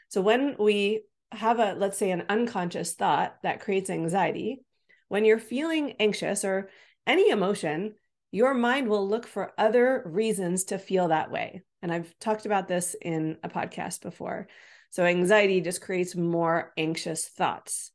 So 0.09 0.21
when 0.21 0.55
we 0.59 1.05
have 1.33 1.59
a, 1.59 1.73
let's 1.73 1.99
say, 1.99 2.11
an 2.11 2.25
unconscious 2.29 2.95
thought 2.95 3.37
that 3.43 3.61
creates 3.61 3.91
anxiety, 3.91 4.61
when 5.09 5.25
you're 5.25 5.39
feeling 5.39 5.95
anxious 6.01 6.45
or 6.45 6.71
any 7.07 7.31
emotion, 7.31 7.95
your 8.31 8.55
mind 8.55 8.89
will 8.89 9.09
look 9.09 9.27
for 9.27 9.53
other 9.59 10.03
reasons 10.07 10.65
to 10.65 10.79
feel 10.79 11.09
that 11.09 11.31
way. 11.31 11.63
And 11.83 11.93
I've 11.93 12.15
talked 12.19 12.47
about 12.47 12.69
this 12.69 12.97
in 13.01 13.37
a 13.43 13.49
podcast 13.49 14.03
before. 14.03 14.49
So 14.91 15.05
anxiety 15.05 15.61
just 15.61 15.83
creates 15.83 16.17
more 16.17 16.73
anxious 16.77 17.29
thoughts. 17.29 17.93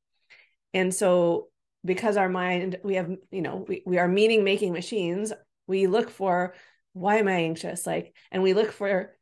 And 0.74 0.94
so 0.94 1.50
because 1.86 2.18
our 2.18 2.30
mind 2.30 2.78
we 2.84 2.96
have 2.96 3.10
you 3.32 3.42
know 3.42 3.66
we, 3.68 3.84
we 3.86 3.98
are 3.98 4.08
meaning 4.08 4.44
making 4.44 4.74
machines 4.74 5.32
we 5.68 5.88
look 5.88 6.10
for 6.10 6.54
why 6.94 7.18
am 7.18 7.28
i 7.28 7.34
anxious 7.34 7.86
like 7.88 8.14
and 8.32 8.44
we 8.44 8.54
look 8.54 8.72
for 8.72 9.16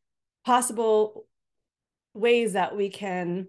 possible 0.46 1.28
ways 2.14 2.54
that 2.54 2.76
we 2.76 2.90
can 2.90 3.48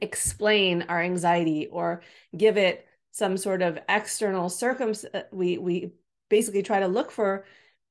explain 0.00 0.82
our 0.82 1.00
anxiety 1.00 1.66
or 1.66 2.02
give 2.36 2.56
it 2.56 2.86
some 3.10 3.36
sort 3.36 3.62
of 3.62 3.78
external 3.88 4.48
circumstance 4.48 5.14
uh, 5.14 5.22
we 5.32 5.58
we 5.58 5.90
basically 6.28 6.62
try 6.62 6.80
to 6.80 6.88
look 6.88 7.10
for 7.10 7.44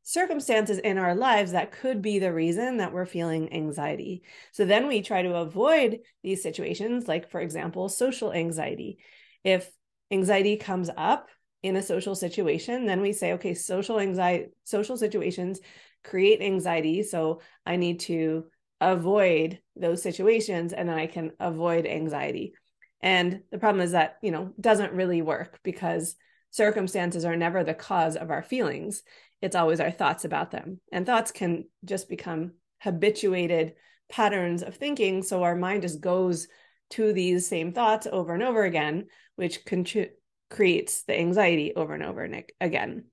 circumstances 0.04 0.78
in 0.80 0.98
our 0.98 1.14
lives 1.14 1.52
that 1.52 1.72
could 1.72 2.02
be 2.02 2.20
the 2.20 2.34
reason 2.34 2.78
that 2.78 2.94
we're 2.94 3.06
feeling 3.06 3.54
anxiety 3.54 4.24
so 4.52 4.66
then 4.66 4.88
we 4.88 5.02
try 5.02 5.22
to 5.22 5.36
avoid 5.36 6.00
these 6.24 6.42
situations 6.42 7.08
like 7.08 7.30
for 7.30 7.42
example 7.42 7.90
social 7.90 8.32
anxiety 8.32 8.98
if 9.44 9.70
anxiety 10.12 10.58
comes 10.58 10.90
up 10.98 11.28
in 11.62 11.76
a 11.76 11.84
social 11.84 12.16
situation, 12.16 12.86
then 12.86 13.02
we 13.02 13.12
say, 13.12 13.34
okay, 13.34 13.54
social 13.54 14.00
anxiety, 14.00 14.48
social 14.64 14.98
situations 14.98 15.60
create 16.04 16.42
anxiety. 16.42 17.04
So 17.04 17.42
I 17.66 17.76
need 17.76 18.00
to 18.02 18.46
avoid 18.80 19.60
those 19.76 20.02
situations 20.02 20.72
and 20.72 20.88
then 20.88 20.98
I 20.98 21.08
can 21.08 21.32
avoid 21.40 21.86
anxiety. 21.86 22.54
And 23.02 23.42
the 23.52 23.60
problem 23.60 23.82
is 23.82 23.92
that, 23.92 24.18
you 24.22 24.32
know, 24.32 24.54
doesn't 24.60 24.94
really 24.94 25.22
work 25.22 25.60
because 25.64 26.16
circumstances 26.52 27.26
are 27.26 27.36
never 27.36 27.64
the 27.64 27.74
cause 27.74 28.16
of 28.16 28.32
our 28.32 28.44
feelings. 28.44 29.04
It's 29.42 29.56
always 29.56 29.80
our 29.80 29.92
thoughts 29.92 30.26
about 30.26 30.52
them. 30.52 30.80
And 30.92 31.06
thoughts 31.06 31.32
can 31.32 31.66
just 31.86 32.10
become 32.10 32.54
habituated 32.80 33.76
patterns 34.10 34.64
of 34.64 34.76
thinking. 34.76 35.24
So 35.24 35.44
our 35.44 35.56
mind 35.56 35.84
just 35.84 36.02
goes 36.02 36.48
to 36.92 37.14
these 37.14 37.48
same 37.48 37.72
thoughts 37.72 38.08
over 38.12 38.34
and 38.34 38.44
over 38.44 38.64
again, 38.64 39.08
which 39.36 39.64
contri- 39.64 40.12
creates 40.50 41.04
the 41.04 41.18
anxiety 41.18 41.74
over 41.76 41.94
and 41.94 42.04
over 42.04 42.24
and 42.24 42.44
again. 42.60 43.06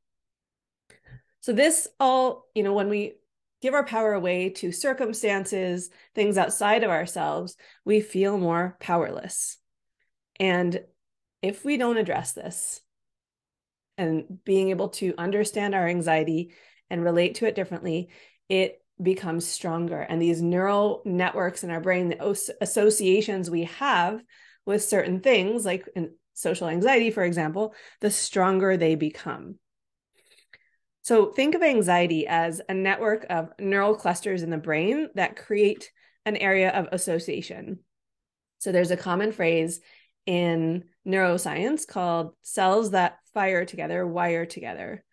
So, 1.40 1.52
this 1.52 1.86
all, 2.00 2.48
you 2.54 2.62
know, 2.62 2.72
when 2.72 2.88
we 2.88 3.14
give 3.62 3.74
our 3.74 3.84
power 3.84 4.14
away 4.14 4.50
to 4.50 4.72
circumstances, 4.72 5.90
things 6.14 6.38
outside 6.38 6.82
of 6.82 6.90
ourselves, 6.90 7.56
we 7.84 8.00
feel 8.00 8.38
more 8.38 8.76
powerless. 8.80 9.58
And 10.38 10.80
if 11.42 11.64
we 11.64 11.76
don't 11.76 11.96
address 11.96 12.32
this 12.32 12.80
and 13.98 14.44
being 14.44 14.70
able 14.70 14.90
to 14.90 15.14
understand 15.16 15.74
our 15.74 15.88
anxiety 15.88 16.52
and 16.90 17.02
relate 17.02 17.36
to 17.36 17.46
it 17.46 17.54
differently, 17.54 18.10
it 18.48 18.82
becomes 19.02 19.46
stronger. 19.46 20.00
And 20.00 20.20
these 20.20 20.42
neural 20.42 21.02
networks 21.04 21.64
in 21.64 21.70
our 21.70 21.80
brain, 21.80 22.08
the 22.08 22.54
associations 22.60 23.50
we 23.50 23.64
have 23.64 24.22
with 24.64 24.82
certain 24.82 25.20
things, 25.20 25.64
like 25.64 25.88
in 25.94 26.12
social 26.34 26.68
anxiety, 26.68 27.10
for 27.10 27.22
example, 27.24 27.74
the 28.00 28.10
stronger 28.10 28.76
they 28.76 28.94
become. 28.94 29.56
So 31.02 31.26
think 31.26 31.54
of 31.54 31.62
anxiety 31.62 32.26
as 32.26 32.60
a 32.68 32.74
network 32.74 33.26
of 33.30 33.52
neural 33.60 33.94
clusters 33.94 34.42
in 34.42 34.50
the 34.50 34.56
brain 34.56 35.08
that 35.14 35.36
create 35.36 35.90
an 36.24 36.36
area 36.36 36.70
of 36.70 36.88
association. 36.90 37.78
So 38.58 38.72
there's 38.72 38.90
a 38.90 38.96
common 38.96 39.30
phrase 39.30 39.80
in 40.26 40.84
neuroscience 41.06 41.86
called 41.86 42.34
cells 42.42 42.90
that 42.90 43.18
fire 43.32 43.64
together 43.64 44.06
wire 44.06 44.44
together. 44.44 45.04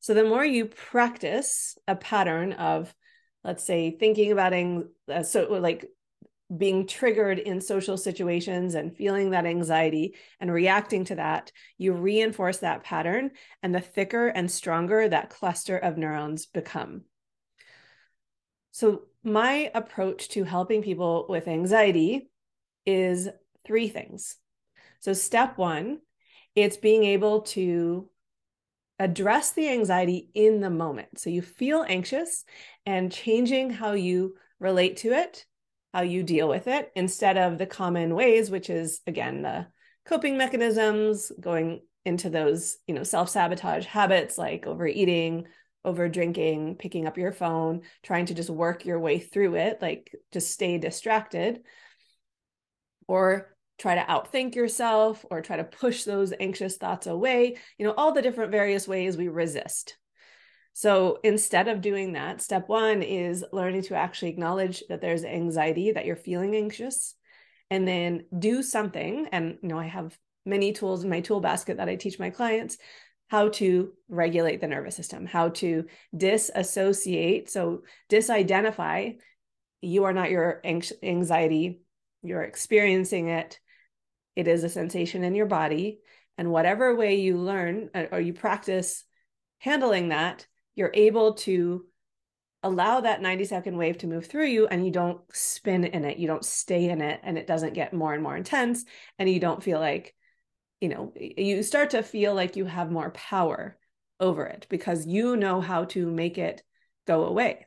So 0.00 0.14
the 0.14 0.24
more 0.24 0.44
you 0.44 0.66
practice 0.66 1.76
a 1.86 1.94
pattern 1.94 2.54
of 2.54 2.92
let's 3.44 3.64
say 3.64 3.90
thinking 3.90 4.32
about 4.32 4.52
uh, 4.52 5.22
so 5.22 5.44
like 5.50 5.86
being 6.56 6.86
triggered 6.86 7.38
in 7.38 7.60
social 7.60 7.96
situations 7.96 8.74
and 8.74 8.96
feeling 8.96 9.30
that 9.30 9.46
anxiety 9.46 10.14
and 10.38 10.52
reacting 10.52 11.04
to 11.06 11.14
that, 11.14 11.50
you 11.78 11.92
reinforce 11.92 12.58
that 12.58 12.84
pattern, 12.84 13.30
and 13.62 13.74
the 13.74 13.80
thicker 13.80 14.28
and 14.28 14.50
stronger 14.50 15.08
that 15.08 15.30
cluster 15.30 15.78
of 15.78 15.96
neurons 15.96 16.46
become. 16.46 17.02
So, 18.70 19.02
my 19.24 19.70
approach 19.74 20.28
to 20.30 20.44
helping 20.44 20.82
people 20.82 21.26
with 21.28 21.46
anxiety 21.46 22.28
is 22.84 23.28
three 23.64 23.88
things. 23.88 24.36
So, 25.02 25.12
step 25.12 25.58
one 25.58 25.98
it's 26.54 26.76
being 26.76 27.04
able 27.04 27.42
to 27.42 28.08
address 28.98 29.52
the 29.52 29.68
anxiety 29.68 30.30
in 30.34 30.60
the 30.60 30.70
moment. 30.70 31.18
So 31.18 31.30
you 31.30 31.42
feel 31.42 31.84
anxious 31.88 32.44
and 32.86 33.10
changing 33.10 33.70
how 33.70 33.92
you 33.92 34.36
relate 34.60 34.98
to 34.98 35.12
it, 35.12 35.44
how 35.92 36.02
you 36.02 36.22
deal 36.22 36.48
with 36.48 36.68
it, 36.68 36.92
instead 36.94 37.36
of 37.36 37.58
the 37.58 37.66
common 37.66 38.14
ways, 38.14 38.50
which 38.50 38.70
is 38.70 39.00
again 39.06 39.42
the 39.42 39.66
coping 40.06 40.36
mechanisms, 40.36 41.32
going 41.40 41.80
into 42.04 42.30
those, 42.30 42.76
you 42.86 42.94
know, 42.94 43.02
self-sabotage 43.02 43.86
habits 43.86 44.36
like 44.36 44.66
overeating, 44.66 45.46
over 45.84 46.08
drinking, 46.08 46.76
picking 46.76 47.06
up 47.06 47.18
your 47.18 47.32
phone, 47.32 47.82
trying 48.02 48.26
to 48.26 48.34
just 48.34 48.50
work 48.50 48.84
your 48.84 49.00
way 49.00 49.18
through 49.18 49.56
it, 49.56 49.80
like 49.80 50.14
just 50.32 50.50
stay 50.50 50.78
distracted. 50.78 51.62
Or 53.08 53.52
try 53.78 53.94
to 53.94 54.02
outthink 54.02 54.54
yourself 54.54 55.24
or 55.30 55.40
try 55.40 55.56
to 55.56 55.64
push 55.64 56.04
those 56.04 56.32
anxious 56.38 56.76
thoughts 56.76 57.06
away, 57.06 57.56
you 57.78 57.86
know, 57.86 57.94
all 57.96 58.12
the 58.12 58.22
different 58.22 58.52
various 58.52 58.86
ways 58.86 59.16
we 59.16 59.28
resist. 59.28 59.96
So 60.74 61.18
instead 61.22 61.68
of 61.68 61.80
doing 61.82 62.12
that, 62.12 62.40
step 62.40 62.68
one 62.68 63.02
is 63.02 63.44
learning 63.52 63.82
to 63.82 63.94
actually 63.94 64.30
acknowledge 64.30 64.82
that 64.88 65.00
there's 65.00 65.24
anxiety, 65.24 65.92
that 65.92 66.06
you're 66.06 66.16
feeling 66.16 66.54
anxious, 66.54 67.14
and 67.70 67.86
then 67.86 68.24
do 68.38 68.62
something. 68.62 69.28
And, 69.32 69.58
you 69.62 69.68
know, 69.68 69.78
I 69.78 69.86
have 69.86 70.16
many 70.46 70.72
tools 70.72 71.04
in 71.04 71.10
my 71.10 71.20
tool 71.20 71.40
basket 71.40 71.76
that 71.76 71.88
I 71.88 71.96
teach 71.96 72.18
my 72.18 72.30
clients 72.30 72.78
how 73.28 73.48
to 73.48 73.92
regulate 74.08 74.60
the 74.60 74.66
nervous 74.66 74.94
system, 74.94 75.26
how 75.26 75.50
to 75.50 75.86
disassociate. 76.16 77.50
So, 77.50 77.82
disidentify 78.10 79.16
you 79.82 80.04
are 80.04 80.12
not 80.12 80.30
your 80.30 80.62
anxiety, 80.64 81.80
you're 82.22 82.42
experiencing 82.42 83.28
it 83.28 83.58
it 84.36 84.48
is 84.48 84.64
a 84.64 84.68
sensation 84.68 85.24
in 85.24 85.34
your 85.34 85.46
body. 85.46 86.00
And 86.38 86.50
whatever 86.50 86.94
way 86.94 87.16
you 87.16 87.36
learn 87.36 87.90
uh, 87.94 88.06
or 88.10 88.20
you 88.20 88.32
practice 88.32 89.04
handling 89.58 90.08
that, 90.08 90.46
you're 90.74 90.90
able 90.94 91.34
to 91.34 91.84
allow 92.62 93.00
that 93.00 93.20
90 93.20 93.44
second 93.44 93.76
wave 93.76 93.98
to 93.98 94.06
move 94.06 94.26
through 94.26 94.46
you 94.46 94.66
and 94.66 94.84
you 94.84 94.92
don't 94.92 95.20
spin 95.32 95.84
in 95.84 96.04
it. 96.04 96.18
You 96.18 96.26
don't 96.26 96.44
stay 96.44 96.88
in 96.88 97.00
it 97.00 97.20
and 97.22 97.36
it 97.36 97.46
doesn't 97.46 97.74
get 97.74 97.92
more 97.92 98.14
and 98.14 98.22
more 98.22 98.36
intense. 98.36 98.84
And 99.18 99.28
you 99.28 99.40
don't 99.40 99.62
feel 99.62 99.80
like, 99.80 100.14
you 100.80 100.88
know, 100.88 101.12
you 101.16 101.62
start 101.62 101.90
to 101.90 102.02
feel 102.02 102.34
like 102.34 102.56
you 102.56 102.64
have 102.64 102.90
more 102.90 103.10
power 103.10 103.78
over 104.20 104.46
it 104.46 104.66
because 104.70 105.06
you 105.06 105.36
know 105.36 105.60
how 105.60 105.84
to 105.86 106.10
make 106.10 106.38
it 106.38 106.62
go 107.06 107.24
away. 107.24 107.66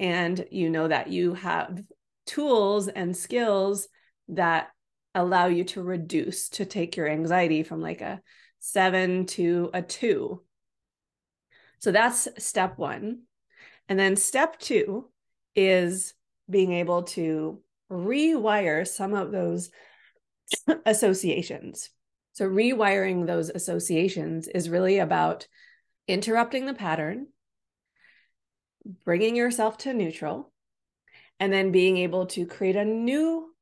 And 0.00 0.44
you 0.50 0.70
know 0.70 0.88
that 0.88 1.08
you 1.08 1.34
have 1.34 1.82
tools 2.26 2.88
and 2.88 3.16
skills 3.16 3.88
that 4.28 4.68
allow 5.14 5.46
you 5.46 5.64
to 5.64 5.82
reduce 5.82 6.48
to 6.50 6.64
take 6.64 6.96
your 6.96 7.08
anxiety 7.08 7.62
from 7.62 7.80
like 7.80 8.00
a 8.00 8.20
seven 8.58 9.26
to 9.26 9.70
a 9.72 9.82
two. 9.82 10.42
So 11.80 11.92
that's 11.92 12.28
step 12.38 12.78
one. 12.78 13.22
And 13.88 13.98
then 13.98 14.16
step 14.16 14.58
two 14.58 15.10
is 15.54 16.14
being 16.48 16.72
able 16.72 17.02
to 17.02 17.60
rewire 17.90 18.86
some 18.86 19.14
of 19.14 19.30
those 19.30 19.70
associations. 20.86 21.90
So, 22.32 22.48
rewiring 22.48 23.26
those 23.26 23.48
associations 23.50 24.48
is 24.48 24.68
really 24.68 24.98
about 24.98 25.46
interrupting 26.08 26.66
the 26.66 26.74
pattern, 26.74 27.28
bringing 29.04 29.36
yourself 29.36 29.78
to 29.78 29.94
neutral, 29.94 30.52
and 31.38 31.52
then 31.52 31.70
being 31.70 31.98
able 31.98 32.26
to 32.26 32.46
create 32.46 32.76
a 32.76 32.84
new 32.84 33.53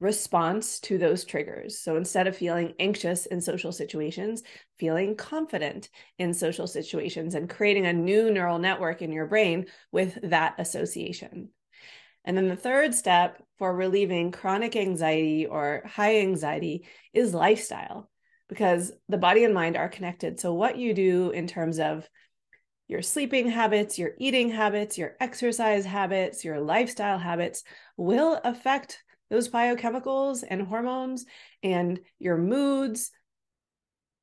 response 0.00 0.80
to 0.80 0.98
those 0.98 1.24
triggers. 1.24 1.78
So 1.78 1.96
instead 1.96 2.26
of 2.26 2.36
feeling 2.36 2.74
anxious 2.78 3.26
in 3.26 3.40
social 3.40 3.70
situations, 3.70 4.42
feeling 4.78 5.14
confident 5.14 5.90
in 6.18 6.32
social 6.32 6.66
situations 6.66 7.34
and 7.34 7.48
creating 7.50 7.86
a 7.86 7.92
new 7.92 8.30
neural 8.30 8.58
network 8.58 9.02
in 9.02 9.12
your 9.12 9.26
brain 9.26 9.66
with 9.92 10.18
that 10.22 10.54
association. 10.58 11.50
And 12.24 12.36
then 12.36 12.48
the 12.48 12.56
third 12.56 12.94
step 12.94 13.42
for 13.58 13.74
relieving 13.74 14.32
chronic 14.32 14.74
anxiety 14.74 15.46
or 15.46 15.82
high 15.86 16.20
anxiety 16.20 16.86
is 17.12 17.34
lifestyle, 17.34 18.10
because 18.48 18.92
the 19.08 19.18
body 19.18 19.44
and 19.44 19.54
mind 19.54 19.76
are 19.76 19.88
connected. 19.88 20.40
So, 20.40 20.52
what 20.52 20.76
you 20.76 20.92
do 20.92 21.30
in 21.30 21.46
terms 21.46 21.78
of 21.78 22.08
your 22.88 23.02
sleeping 23.02 23.48
habits, 23.48 23.98
your 23.98 24.12
eating 24.18 24.50
habits, 24.50 24.98
your 24.98 25.16
exercise 25.20 25.84
habits, 25.84 26.44
your 26.44 26.60
lifestyle 26.60 27.18
habits 27.18 27.62
will 27.96 28.40
affect 28.44 29.02
those 29.30 29.48
biochemicals 29.48 30.44
and 30.48 30.62
hormones 30.62 31.24
and 31.62 32.00
your 32.18 32.36
moods. 32.36 33.10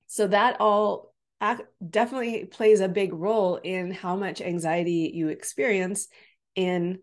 So 0.07 0.27
that 0.27 0.59
all 0.59 1.13
definitely 1.87 2.45
plays 2.45 2.81
a 2.81 2.87
big 2.87 3.13
role 3.13 3.57
in 3.57 3.91
how 3.91 4.15
much 4.15 4.41
anxiety 4.41 5.11
you 5.13 5.29
experience 5.29 6.07
in 6.55 6.99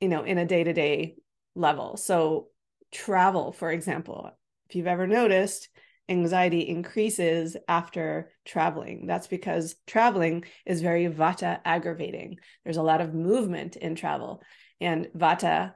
you 0.00 0.08
know 0.08 0.22
in 0.22 0.38
a 0.38 0.46
day-to-day 0.46 1.16
level. 1.54 1.96
So 1.96 2.48
travel 2.92 3.52
for 3.52 3.70
example, 3.70 4.30
if 4.68 4.76
you've 4.76 4.86
ever 4.86 5.06
noticed 5.06 5.68
anxiety 6.08 6.60
increases 6.60 7.56
after 7.68 8.30
traveling. 8.44 9.06
That's 9.06 9.26
because 9.26 9.76
traveling 9.86 10.44
is 10.64 10.80
very 10.80 11.06
vata 11.06 11.60
aggravating. 11.64 12.38
There's 12.64 12.78
a 12.78 12.82
lot 12.82 13.00
of 13.00 13.14
movement 13.14 13.76
in 13.76 13.94
travel 13.94 14.42
and 14.80 15.08
vata 15.16 15.74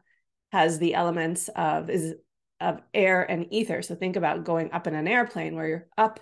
has 0.53 0.79
the 0.79 0.95
elements 0.95 1.49
of 1.57 1.91
is 1.91 2.15
of 2.61 2.81
air 2.95 3.29
and 3.29 3.53
ether. 3.53 3.83
So 3.83 3.95
think 3.95 4.17
about 4.17 4.45
going 4.45 4.71
up 4.73 4.87
in 4.87 4.95
an 4.95 5.09
airplane 5.09 5.57
where 5.57 5.67
you're 5.67 5.88
up 5.99 6.21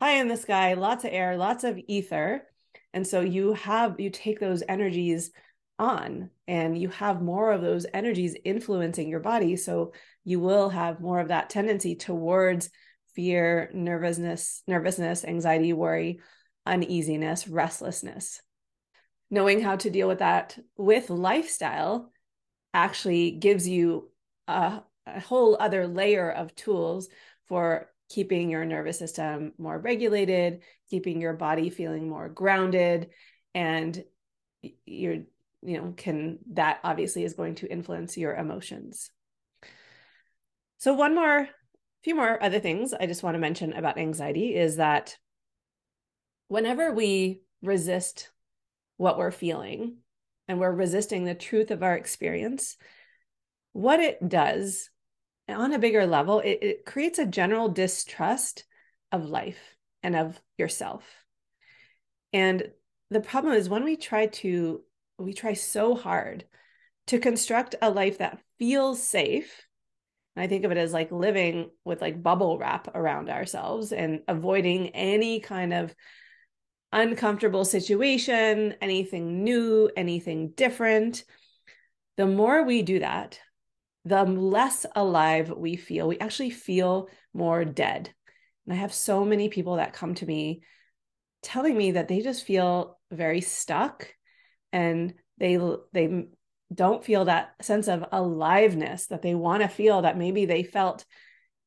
high 0.00 0.16
in 0.16 0.28
the 0.28 0.36
sky, 0.36 0.74
lots 0.74 1.04
of 1.04 1.12
air, 1.12 1.36
lots 1.36 1.64
of 1.64 1.80
ether. 1.88 2.42
And 2.92 3.06
so 3.06 3.20
you 3.20 3.54
have 3.54 3.98
you 3.98 4.10
take 4.10 4.40
those 4.40 4.62
energies 4.68 5.30
on 5.78 6.30
and 6.46 6.76
you 6.76 6.88
have 6.88 7.22
more 7.22 7.52
of 7.52 7.62
those 7.62 7.86
energies 7.94 8.36
influencing 8.44 9.08
your 9.08 9.20
body 9.20 9.56
so 9.56 9.92
you 10.24 10.38
will 10.38 10.68
have 10.68 11.00
more 11.00 11.20
of 11.20 11.28
that 11.28 11.48
tendency 11.48 11.94
towards 11.94 12.68
fear, 13.14 13.70
nervousness, 13.72 14.62
nervousness, 14.66 15.24
anxiety, 15.24 15.72
worry, 15.72 16.20
uneasiness, 16.66 17.48
restlessness. 17.48 18.42
Knowing 19.30 19.60
how 19.60 19.76
to 19.76 19.90
deal 19.90 20.08
with 20.08 20.18
that 20.18 20.58
with 20.76 21.08
lifestyle 21.08 22.10
actually 22.72 23.32
gives 23.32 23.68
you 23.68 24.10
a, 24.48 24.82
a 25.06 25.20
whole 25.20 25.56
other 25.58 25.86
layer 25.86 26.30
of 26.30 26.54
tools 26.54 27.08
for 27.46 27.90
keeping 28.08 28.50
your 28.50 28.64
nervous 28.64 28.98
system 28.98 29.52
more 29.58 29.78
regulated, 29.78 30.62
keeping 30.88 31.20
your 31.20 31.32
body 31.32 31.70
feeling 31.70 32.08
more 32.08 32.28
grounded, 32.28 33.10
and 33.54 34.04
you're 34.84 35.18
you 35.62 35.78
know 35.78 35.94
can 35.96 36.38
that 36.52 36.80
obviously 36.84 37.24
is 37.24 37.34
going 37.34 37.54
to 37.56 37.70
influence 37.70 38.16
your 38.16 38.34
emotions. 38.34 39.10
So 40.78 40.94
one 40.94 41.14
more 41.14 41.48
few 42.02 42.14
more 42.14 42.42
other 42.42 42.60
things 42.60 42.94
I 42.94 43.06
just 43.06 43.22
want 43.22 43.34
to 43.34 43.40
mention 43.40 43.74
about 43.74 43.98
anxiety 43.98 44.54
is 44.56 44.76
that 44.76 45.16
whenever 46.48 46.92
we 46.92 47.42
resist 47.62 48.30
what 48.96 49.18
we're 49.18 49.30
feeling, 49.30 49.98
and 50.50 50.58
we're 50.58 50.72
resisting 50.72 51.24
the 51.24 51.34
truth 51.34 51.70
of 51.70 51.84
our 51.84 51.94
experience, 51.94 52.76
what 53.72 54.00
it 54.00 54.28
does 54.28 54.90
on 55.48 55.72
a 55.72 55.78
bigger 55.78 56.06
level, 56.06 56.40
it, 56.40 56.58
it 56.60 56.84
creates 56.84 57.20
a 57.20 57.24
general 57.24 57.68
distrust 57.68 58.64
of 59.12 59.24
life 59.24 59.76
and 60.02 60.16
of 60.16 60.40
yourself. 60.58 61.04
And 62.32 62.68
the 63.10 63.20
problem 63.20 63.54
is 63.54 63.68
when 63.68 63.84
we 63.84 63.96
try 63.96 64.26
to, 64.26 64.82
we 65.18 65.34
try 65.34 65.52
so 65.52 65.94
hard 65.94 66.44
to 67.06 67.20
construct 67.20 67.76
a 67.80 67.88
life 67.88 68.18
that 68.18 68.40
feels 68.58 69.00
safe. 69.00 69.68
And 70.34 70.42
I 70.42 70.48
think 70.48 70.64
of 70.64 70.72
it 70.72 70.78
as 70.78 70.92
like 70.92 71.12
living 71.12 71.70
with 71.84 72.00
like 72.00 72.24
bubble 72.24 72.58
wrap 72.58 72.88
around 72.96 73.30
ourselves 73.30 73.92
and 73.92 74.22
avoiding 74.26 74.88
any 74.88 75.38
kind 75.38 75.72
of 75.72 75.94
uncomfortable 76.92 77.64
situation, 77.64 78.74
anything 78.80 79.44
new, 79.44 79.90
anything 79.96 80.50
different, 80.50 81.24
the 82.16 82.26
more 82.26 82.64
we 82.64 82.82
do 82.82 82.98
that, 82.98 83.40
the 84.04 84.24
less 84.24 84.86
alive 84.94 85.50
we 85.50 85.76
feel. 85.76 86.08
We 86.08 86.18
actually 86.18 86.50
feel 86.50 87.08
more 87.32 87.64
dead. 87.64 88.12
And 88.66 88.74
I 88.74 88.76
have 88.76 88.92
so 88.92 89.24
many 89.24 89.48
people 89.48 89.76
that 89.76 89.92
come 89.92 90.14
to 90.16 90.26
me 90.26 90.62
telling 91.42 91.76
me 91.76 91.92
that 91.92 92.08
they 92.08 92.20
just 92.20 92.44
feel 92.44 92.98
very 93.10 93.40
stuck 93.40 94.14
and 94.72 95.14
they 95.38 95.58
they 95.92 96.26
don't 96.72 97.04
feel 97.04 97.24
that 97.24 97.54
sense 97.62 97.88
of 97.88 98.04
aliveness 98.12 99.06
that 99.06 99.22
they 99.22 99.34
want 99.34 99.62
to 99.62 99.68
feel 99.68 100.02
that 100.02 100.18
maybe 100.18 100.44
they 100.44 100.62
felt 100.62 101.04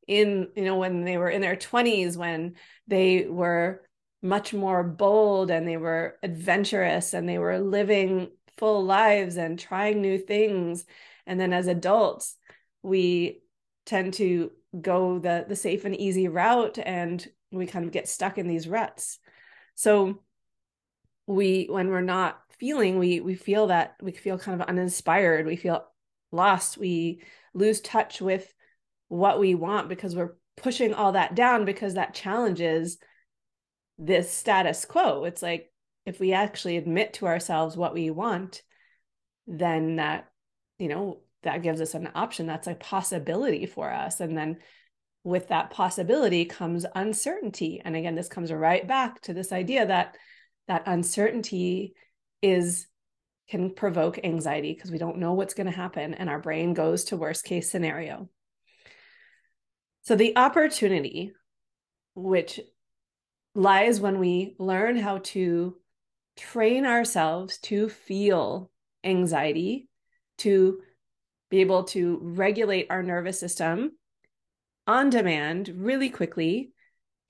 in 0.08 0.48
you 0.56 0.64
know 0.64 0.78
when 0.78 1.04
they 1.04 1.18
were 1.18 1.30
in 1.30 1.42
their 1.42 1.56
20s 1.56 2.16
when 2.16 2.56
they 2.88 3.26
were 3.26 3.82
much 4.24 4.54
more 4.54 4.84
bold 4.84 5.52
and 5.52 5.68
they 5.68 5.78
were 5.78 6.18
adventurous 6.24 7.14
and 7.14 7.28
they 7.28 7.38
were 7.38 7.60
living 7.60 8.32
full 8.58 8.84
lives 8.84 9.36
and 9.36 9.60
trying 9.60 10.02
new 10.02 10.18
things. 10.18 10.86
And 11.28 11.40
then 11.40 11.52
as 11.52 11.68
adults, 11.68 12.38
we 12.82 13.42
tend 13.86 14.14
to 14.16 14.52
go 14.80 15.20
the 15.20 15.46
the 15.48 15.56
safe 15.56 15.86
and 15.86 15.96
easy 15.96 16.28
route 16.30 16.80
and 16.80 17.26
we 17.52 17.68
kind 17.68 17.86
of 17.86 17.92
get 17.92 18.08
stuck 18.08 18.38
in 18.38 18.48
these 18.48 18.68
ruts. 18.68 19.20
So 19.76 20.22
we 21.28 21.68
when 21.70 21.90
we're 21.90 22.02
not 22.02 22.40
feeling 22.60 22.98
we 22.98 23.20
we 23.20 23.36
feel 23.36 23.68
that 23.68 23.96
we 24.02 24.14
feel 24.14 24.40
kind 24.40 24.60
of 24.60 24.68
uninspired. 24.68 25.46
We 25.46 25.58
feel 25.58 25.86
lost. 26.32 26.78
We 26.78 27.22
lose 27.54 27.82
touch 27.82 28.22
with 28.22 28.52
what 29.10 29.40
we 29.40 29.54
want 29.54 29.90
because 29.90 30.16
we're 30.16 30.36
pushing 30.56 30.94
all 30.94 31.12
that 31.12 31.36
down 31.36 31.66
because 31.66 31.96
that 31.96 32.14
challenges 32.14 32.98
this 33.98 34.32
status 34.32 34.86
quo. 34.86 35.24
It's 35.26 35.42
like 35.42 35.72
if 36.06 36.20
we 36.20 36.34
actually 36.34 36.78
admit 36.78 37.14
to 37.14 37.28
ourselves 37.28 37.78
what 37.78 37.94
we 37.94 38.10
want 38.10 38.62
then 39.48 39.98
that 39.98 40.30
you 40.80 40.88
know 40.88 41.20
that 41.44 41.62
gives 41.62 41.82
us 41.82 41.94
an 41.94 42.10
option. 42.16 42.48
That's 42.48 42.68
a 42.68 42.76
possibility 42.76 43.66
for 43.66 43.92
us. 43.92 44.22
And 44.22 44.38
then 44.38 44.60
with 45.26 45.50
that 45.50 45.72
possibility 45.72 46.46
comes 46.46 46.86
uncertainty. 46.96 47.82
And 47.84 47.96
again 47.96 48.16
this 48.16 48.30
comes 48.30 48.52
right 48.52 48.88
back 48.88 49.22
to 49.22 49.34
this 49.34 49.52
idea 49.52 49.86
that 49.86 50.18
that 50.68 50.84
uncertainty 50.86 51.94
is 52.42 52.88
can 53.50 53.74
provoke 53.74 54.20
anxiety 54.24 54.74
because 54.74 54.90
we 54.90 54.98
don't 54.98 55.18
know 55.18 55.34
what's 55.34 55.54
going 55.54 55.68
to 55.68 55.76
happen 55.76 56.14
and 56.14 56.30
our 56.30 56.40
brain 56.40 56.74
goes 56.74 57.04
to 57.06 57.18
worst 57.18 57.44
case 57.44 57.70
scenario. 57.70 58.30
So 60.04 60.16
the 60.16 60.38
opportunity 60.38 61.34
which 62.16 62.60
lies 63.56 64.00
when 64.00 64.20
we 64.20 64.56
learn 64.58 64.98
how 64.98 65.20
to 65.20 65.78
train 66.36 66.86
ourselves 66.86 67.58
to 67.60 67.90
feel 67.90 68.72
anxiety 69.04 69.88
to 70.40 70.82
be 71.50 71.62
able 71.62 71.84
to 71.84 72.20
regulate 72.22 72.88
our 72.90 73.04
nervous 73.04 73.40
system 73.40 73.92
on 74.88 75.10
demand 75.10 75.72
really 75.76 76.10
quickly 76.10 76.73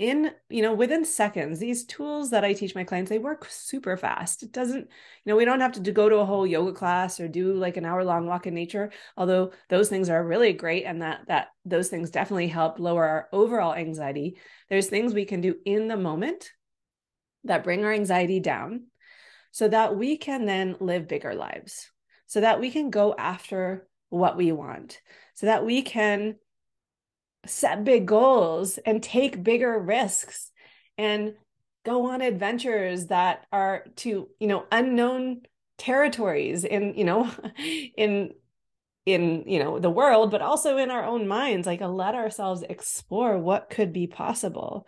in 0.04 0.32
you 0.50 0.62
know 0.62 0.74
within 0.74 1.06
seconds 1.06 1.60
these 1.60 1.86
tools 1.86 2.32
that 2.32 2.44
i 2.44 2.52
teach 2.52 2.76
my 2.76 2.84
clients 2.84 3.08
they 3.08 3.20
work 3.20 3.48
super 3.50 3.96
fast. 3.96 4.44
It 4.44 4.52
doesn't 4.52 4.82
you 4.82 5.26
know 5.26 5.38
we 5.38 5.46
don't 5.46 5.62
have 5.62 5.82
to 5.82 5.92
go 5.94 6.10
to 6.10 6.18
a 6.18 6.26
whole 6.26 6.46
yoga 6.46 6.74
class 6.74 7.22
or 7.22 7.30
do 7.30 7.54
like 7.54 7.78
an 7.78 7.86
hour 7.86 8.04
long 8.04 8.28
walk 8.28 8.46
in 8.46 8.54
nature 8.54 8.92
although 9.16 9.54
those 9.70 9.88
things 9.88 10.10
are 10.10 10.22
really 10.22 10.52
great 10.52 10.84
and 10.84 11.02
that 11.02 11.22
that 11.30 11.48
those 11.64 11.88
things 11.88 12.10
definitely 12.10 12.50
help 12.50 12.80
lower 12.80 13.06
our 13.06 13.30
overall 13.32 13.74
anxiety. 13.74 14.36
There's 14.70 14.88
things 14.88 15.14
we 15.14 15.24
can 15.24 15.40
do 15.40 15.56
in 15.64 15.88
the 15.88 15.96
moment 15.96 16.52
that 17.46 17.64
bring 17.64 17.86
our 17.86 17.94
anxiety 17.94 18.42
down 18.42 18.88
so 19.52 19.70
that 19.70 19.96
we 19.96 20.18
can 20.18 20.46
then 20.46 20.76
live 20.82 21.08
bigger 21.08 21.34
lives 21.34 21.90
so 22.28 22.42
that 22.42 22.60
we 22.60 22.72
can 22.72 22.90
go 22.90 23.16
after 23.18 23.88
what 24.10 24.36
we 24.36 24.52
want 24.52 25.00
so 25.34 25.46
that 25.46 25.66
we 25.66 25.82
can 25.82 26.36
set 27.46 27.84
big 27.84 28.06
goals 28.06 28.78
and 28.86 29.02
take 29.04 29.44
bigger 29.44 29.78
risks 29.80 30.52
and 30.98 31.34
go 31.86 32.10
on 32.10 32.22
adventures 32.22 33.08
that 33.08 33.46
are 33.52 33.86
to 33.98 34.30
you 34.40 34.48
know 34.48 34.66
unknown 34.72 35.42
territories 35.78 36.64
in 36.64 36.94
you 36.96 37.04
know 37.04 37.30
in 37.98 38.32
in 39.06 39.44
you 39.48 39.60
know 39.60 39.80
the 39.80 39.90
world 39.90 40.32
but 40.32 40.42
also 40.42 40.78
in 40.78 40.90
our 40.90 41.04
own 41.04 41.28
minds 41.28 41.68
like 41.68 41.82
let 41.82 42.16
ourselves 42.16 42.64
explore 42.64 43.38
what 43.38 43.70
could 43.70 43.92
be 43.92 44.08
possible. 44.08 44.88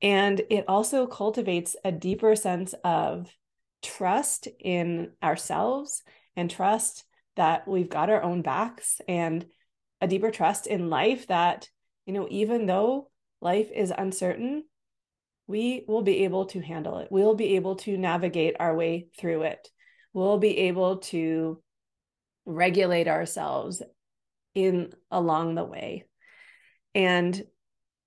And 0.00 0.40
it 0.48 0.64
also 0.68 1.06
cultivates 1.06 1.74
a 1.84 1.90
deeper 1.90 2.36
sense 2.36 2.72
of 2.84 3.28
trust 3.82 4.46
in 4.60 5.12
ourselves 5.22 6.02
and 6.36 6.48
trust 6.48 7.04
that 7.34 7.66
we've 7.66 7.88
got 7.88 8.10
our 8.10 8.22
own 8.22 8.42
backs 8.42 9.00
and 9.08 9.44
a 10.00 10.06
deeper 10.06 10.30
trust 10.30 10.66
in 10.66 10.90
life 10.90 11.26
that, 11.26 11.68
you 12.06 12.12
know, 12.12 12.26
even 12.30 12.66
though 12.66 13.10
life 13.40 13.70
is 13.74 13.92
uncertain, 13.96 14.64
we 15.46 15.84
will 15.88 16.02
be 16.02 16.24
able 16.24 16.46
to 16.46 16.60
handle 16.60 16.98
it. 16.98 17.08
We'll 17.10 17.34
be 17.34 17.56
able 17.56 17.76
to 17.76 17.96
navigate 17.96 18.56
our 18.60 18.74
way 18.74 19.08
through 19.18 19.42
it. 19.42 19.68
We'll 20.12 20.38
be 20.38 20.58
able 20.58 20.98
to 20.98 21.62
regulate 22.44 23.08
ourselves 23.08 23.82
in 24.54 24.92
along 25.10 25.54
the 25.54 25.64
way. 25.64 26.04
And 26.94 27.42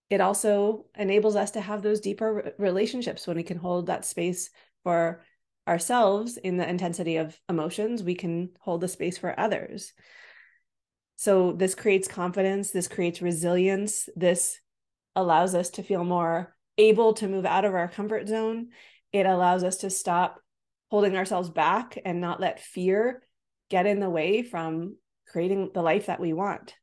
it 0.09 0.21
also 0.21 0.85
enables 0.97 1.35
us 1.35 1.51
to 1.51 1.61
have 1.61 1.81
those 1.81 2.01
deeper 2.01 2.53
relationships 2.57 3.25
when 3.25 3.37
we 3.37 3.43
can 3.43 3.57
hold 3.57 3.87
that 3.87 4.05
space 4.05 4.49
for 4.83 5.23
ourselves 5.67 6.37
in 6.37 6.57
the 6.57 6.67
intensity 6.67 7.17
of 7.17 7.39
emotions, 7.47 8.03
we 8.03 8.15
can 8.15 8.49
hold 8.59 8.81
the 8.81 8.87
space 8.87 9.17
for 9.17 9.39
others. 9.39 9.93
So 11.21 11.51
this 11.51 11.75
creates 11.75 12.07
confidence, 12.07 12.71
this 12.71 12.87
creates 12.87 13.21
resilience, 13.21 14.09
this 14.15 14.59
allows 15.15 15.53
us 15.53 15.69
to 15.71 15.83
feel 15.83 16.03
more 16.03 16.55
able 16.79 17.13
to 17.13 17.27
move 17.27 17.45
out 17.45 17.63
of 17.63 17.75
our 17.75 17.87
comfort 17.87 18.27
zone. 18.27 18.69
It 19.13 19.27
allows 19.27 19.63
us 19.63 19.77
to 19.77 19.91
stop 19.91 20.41
holding 20.89 21.15
ourselves 21.15 21.51
back 21.51 21.95
and 22.03 22.21
not 22.21 22.39
let 22.39 22.59
fear 22.59 23.21
get 23.69 23.85
in 23.85 23.99
the 23.99 24.09
way 24.09 24.41
from 24.41 24.95
creating 25.27 25.69
the 25.75 25.83
life 25.83 26.07
that 26.07 26.19
we 26.19 26.33
want. 26.33 26.73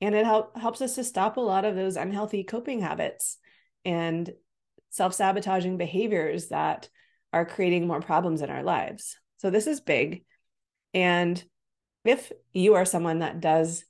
And 0.00 0.14
it 0.14 0.24
help, 0.24 0.56
helps 0.56 0.80
us 0.82 0.94
to 0.94 1.02
stop 1.02 1.36
a 1.36 1.40
lot 1.40 1.64
of 1.64 1.74
those 1.74 1.96
unhealthy 1.96 2.44
coping 2.44 2.82
habits 2.82 3.38
and 3.84 4.32
self 4.90 5.14
sabotaging 5.14 5.78
behaviors 5.78 6.50
that 6.50 6.88
are 7.32 7.44
creating 7.44 7.88
more 7.88 8.00
problems 8.00 8.40
in 8.40 8.50
our 8.50 8.62
lives. 8.62 9.18
So 9.38 9.50
this 9.50 9.66
is 9.66 9.80
big. 9.80 10.24
And 10.94 11.42
if 12.04 12.32
you 12.52 12.74
are 12.74 12.84
someone 12.84 13.20
that 13.20 13.40
does 13.40 13.84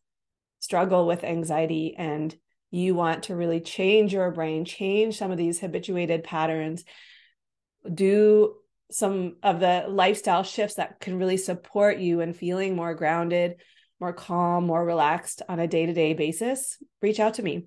struggle 0.59 1.07
with 1.07 1.25
anxiety 1.25 1.95
and 1.97 2.35
you 2.71 2.95
want 2.95 3.25
to 3.25 3.37
really 3.37 3.61
change 3.61 4.13
your 4.13 4.31
brain, 4.31 4.65
change 4.65 5.17
some 5.17 5.31
of 5.31 5.39
these 5.39 5.59
habituated 5.59 6.23
patterns, 6.23 6.85
do 7.93 8.55
some 8.91 9.37
of 9.43 9.61
the 9.61 9.87
lifestyle 9.89 10.43
shifts 10.43 10.77
that 10.77 11.01
can 11.01 11.19
really 11.19 11.37
support 11.37 11.99
you 11.99 12.21
in 12.21 12.33
feeling 12.33 12.77
more 12.77 12.95
grounded, 12.95 13.57
more 14.01 14.13
calm, 14.13 14.67
more 14.67 14.85
relaxed 14.85 15.43
on 15.49 15.61
a 15.61 15.69
day 15.69 15.87
to 15.87 15.93
day 15.93 16.15
basis, 16.15 16.79
reach 17.03 17.21
out 17.21 17.35
to 17.35 17.43
me. 17.43 17.67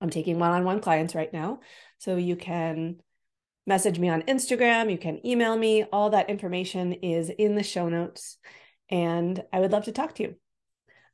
I'm 0.00 0.10
taking 0.10 0.38
one 0.38 0.52
on 0.52 0.64
one 0.64 0.80
clients 0.80 1.14
right 1.14 1.32
now. 1.32 1.60
So 1.98 2.16
you 2.16 2.36
can 2.36 2.96
message 3.66 3.98
me 3.98 4.08
on 4.08 4.22
Instagram, 4.22 4.90
you 4.90 4.98
can 4.98 5.24
email 5.26 5.56
me. 5.56 5.84
All 5.84 6.10
that 6.10 6.30
information 6.30 6.94
is 6.94 7.28
in 7.28 7.54
the 7.54 7.62
show 7.62 7.88
notes. 7.88 8.38
And 8.90 9.44
I 9.52 9.60
would 9.60 9.72
love 9.72 9.84
to 9.84 9.92
talk 9.92 10.14
to 10.16 10.22
you. 10.22 10.36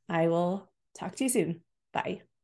I 0.09 0.27
will 0.27 0.69
talk 0.95 1.15
to 1.17 1.25
you 1.25 1.29
soon. 1.29 1.61
Bye. 1.93 2.26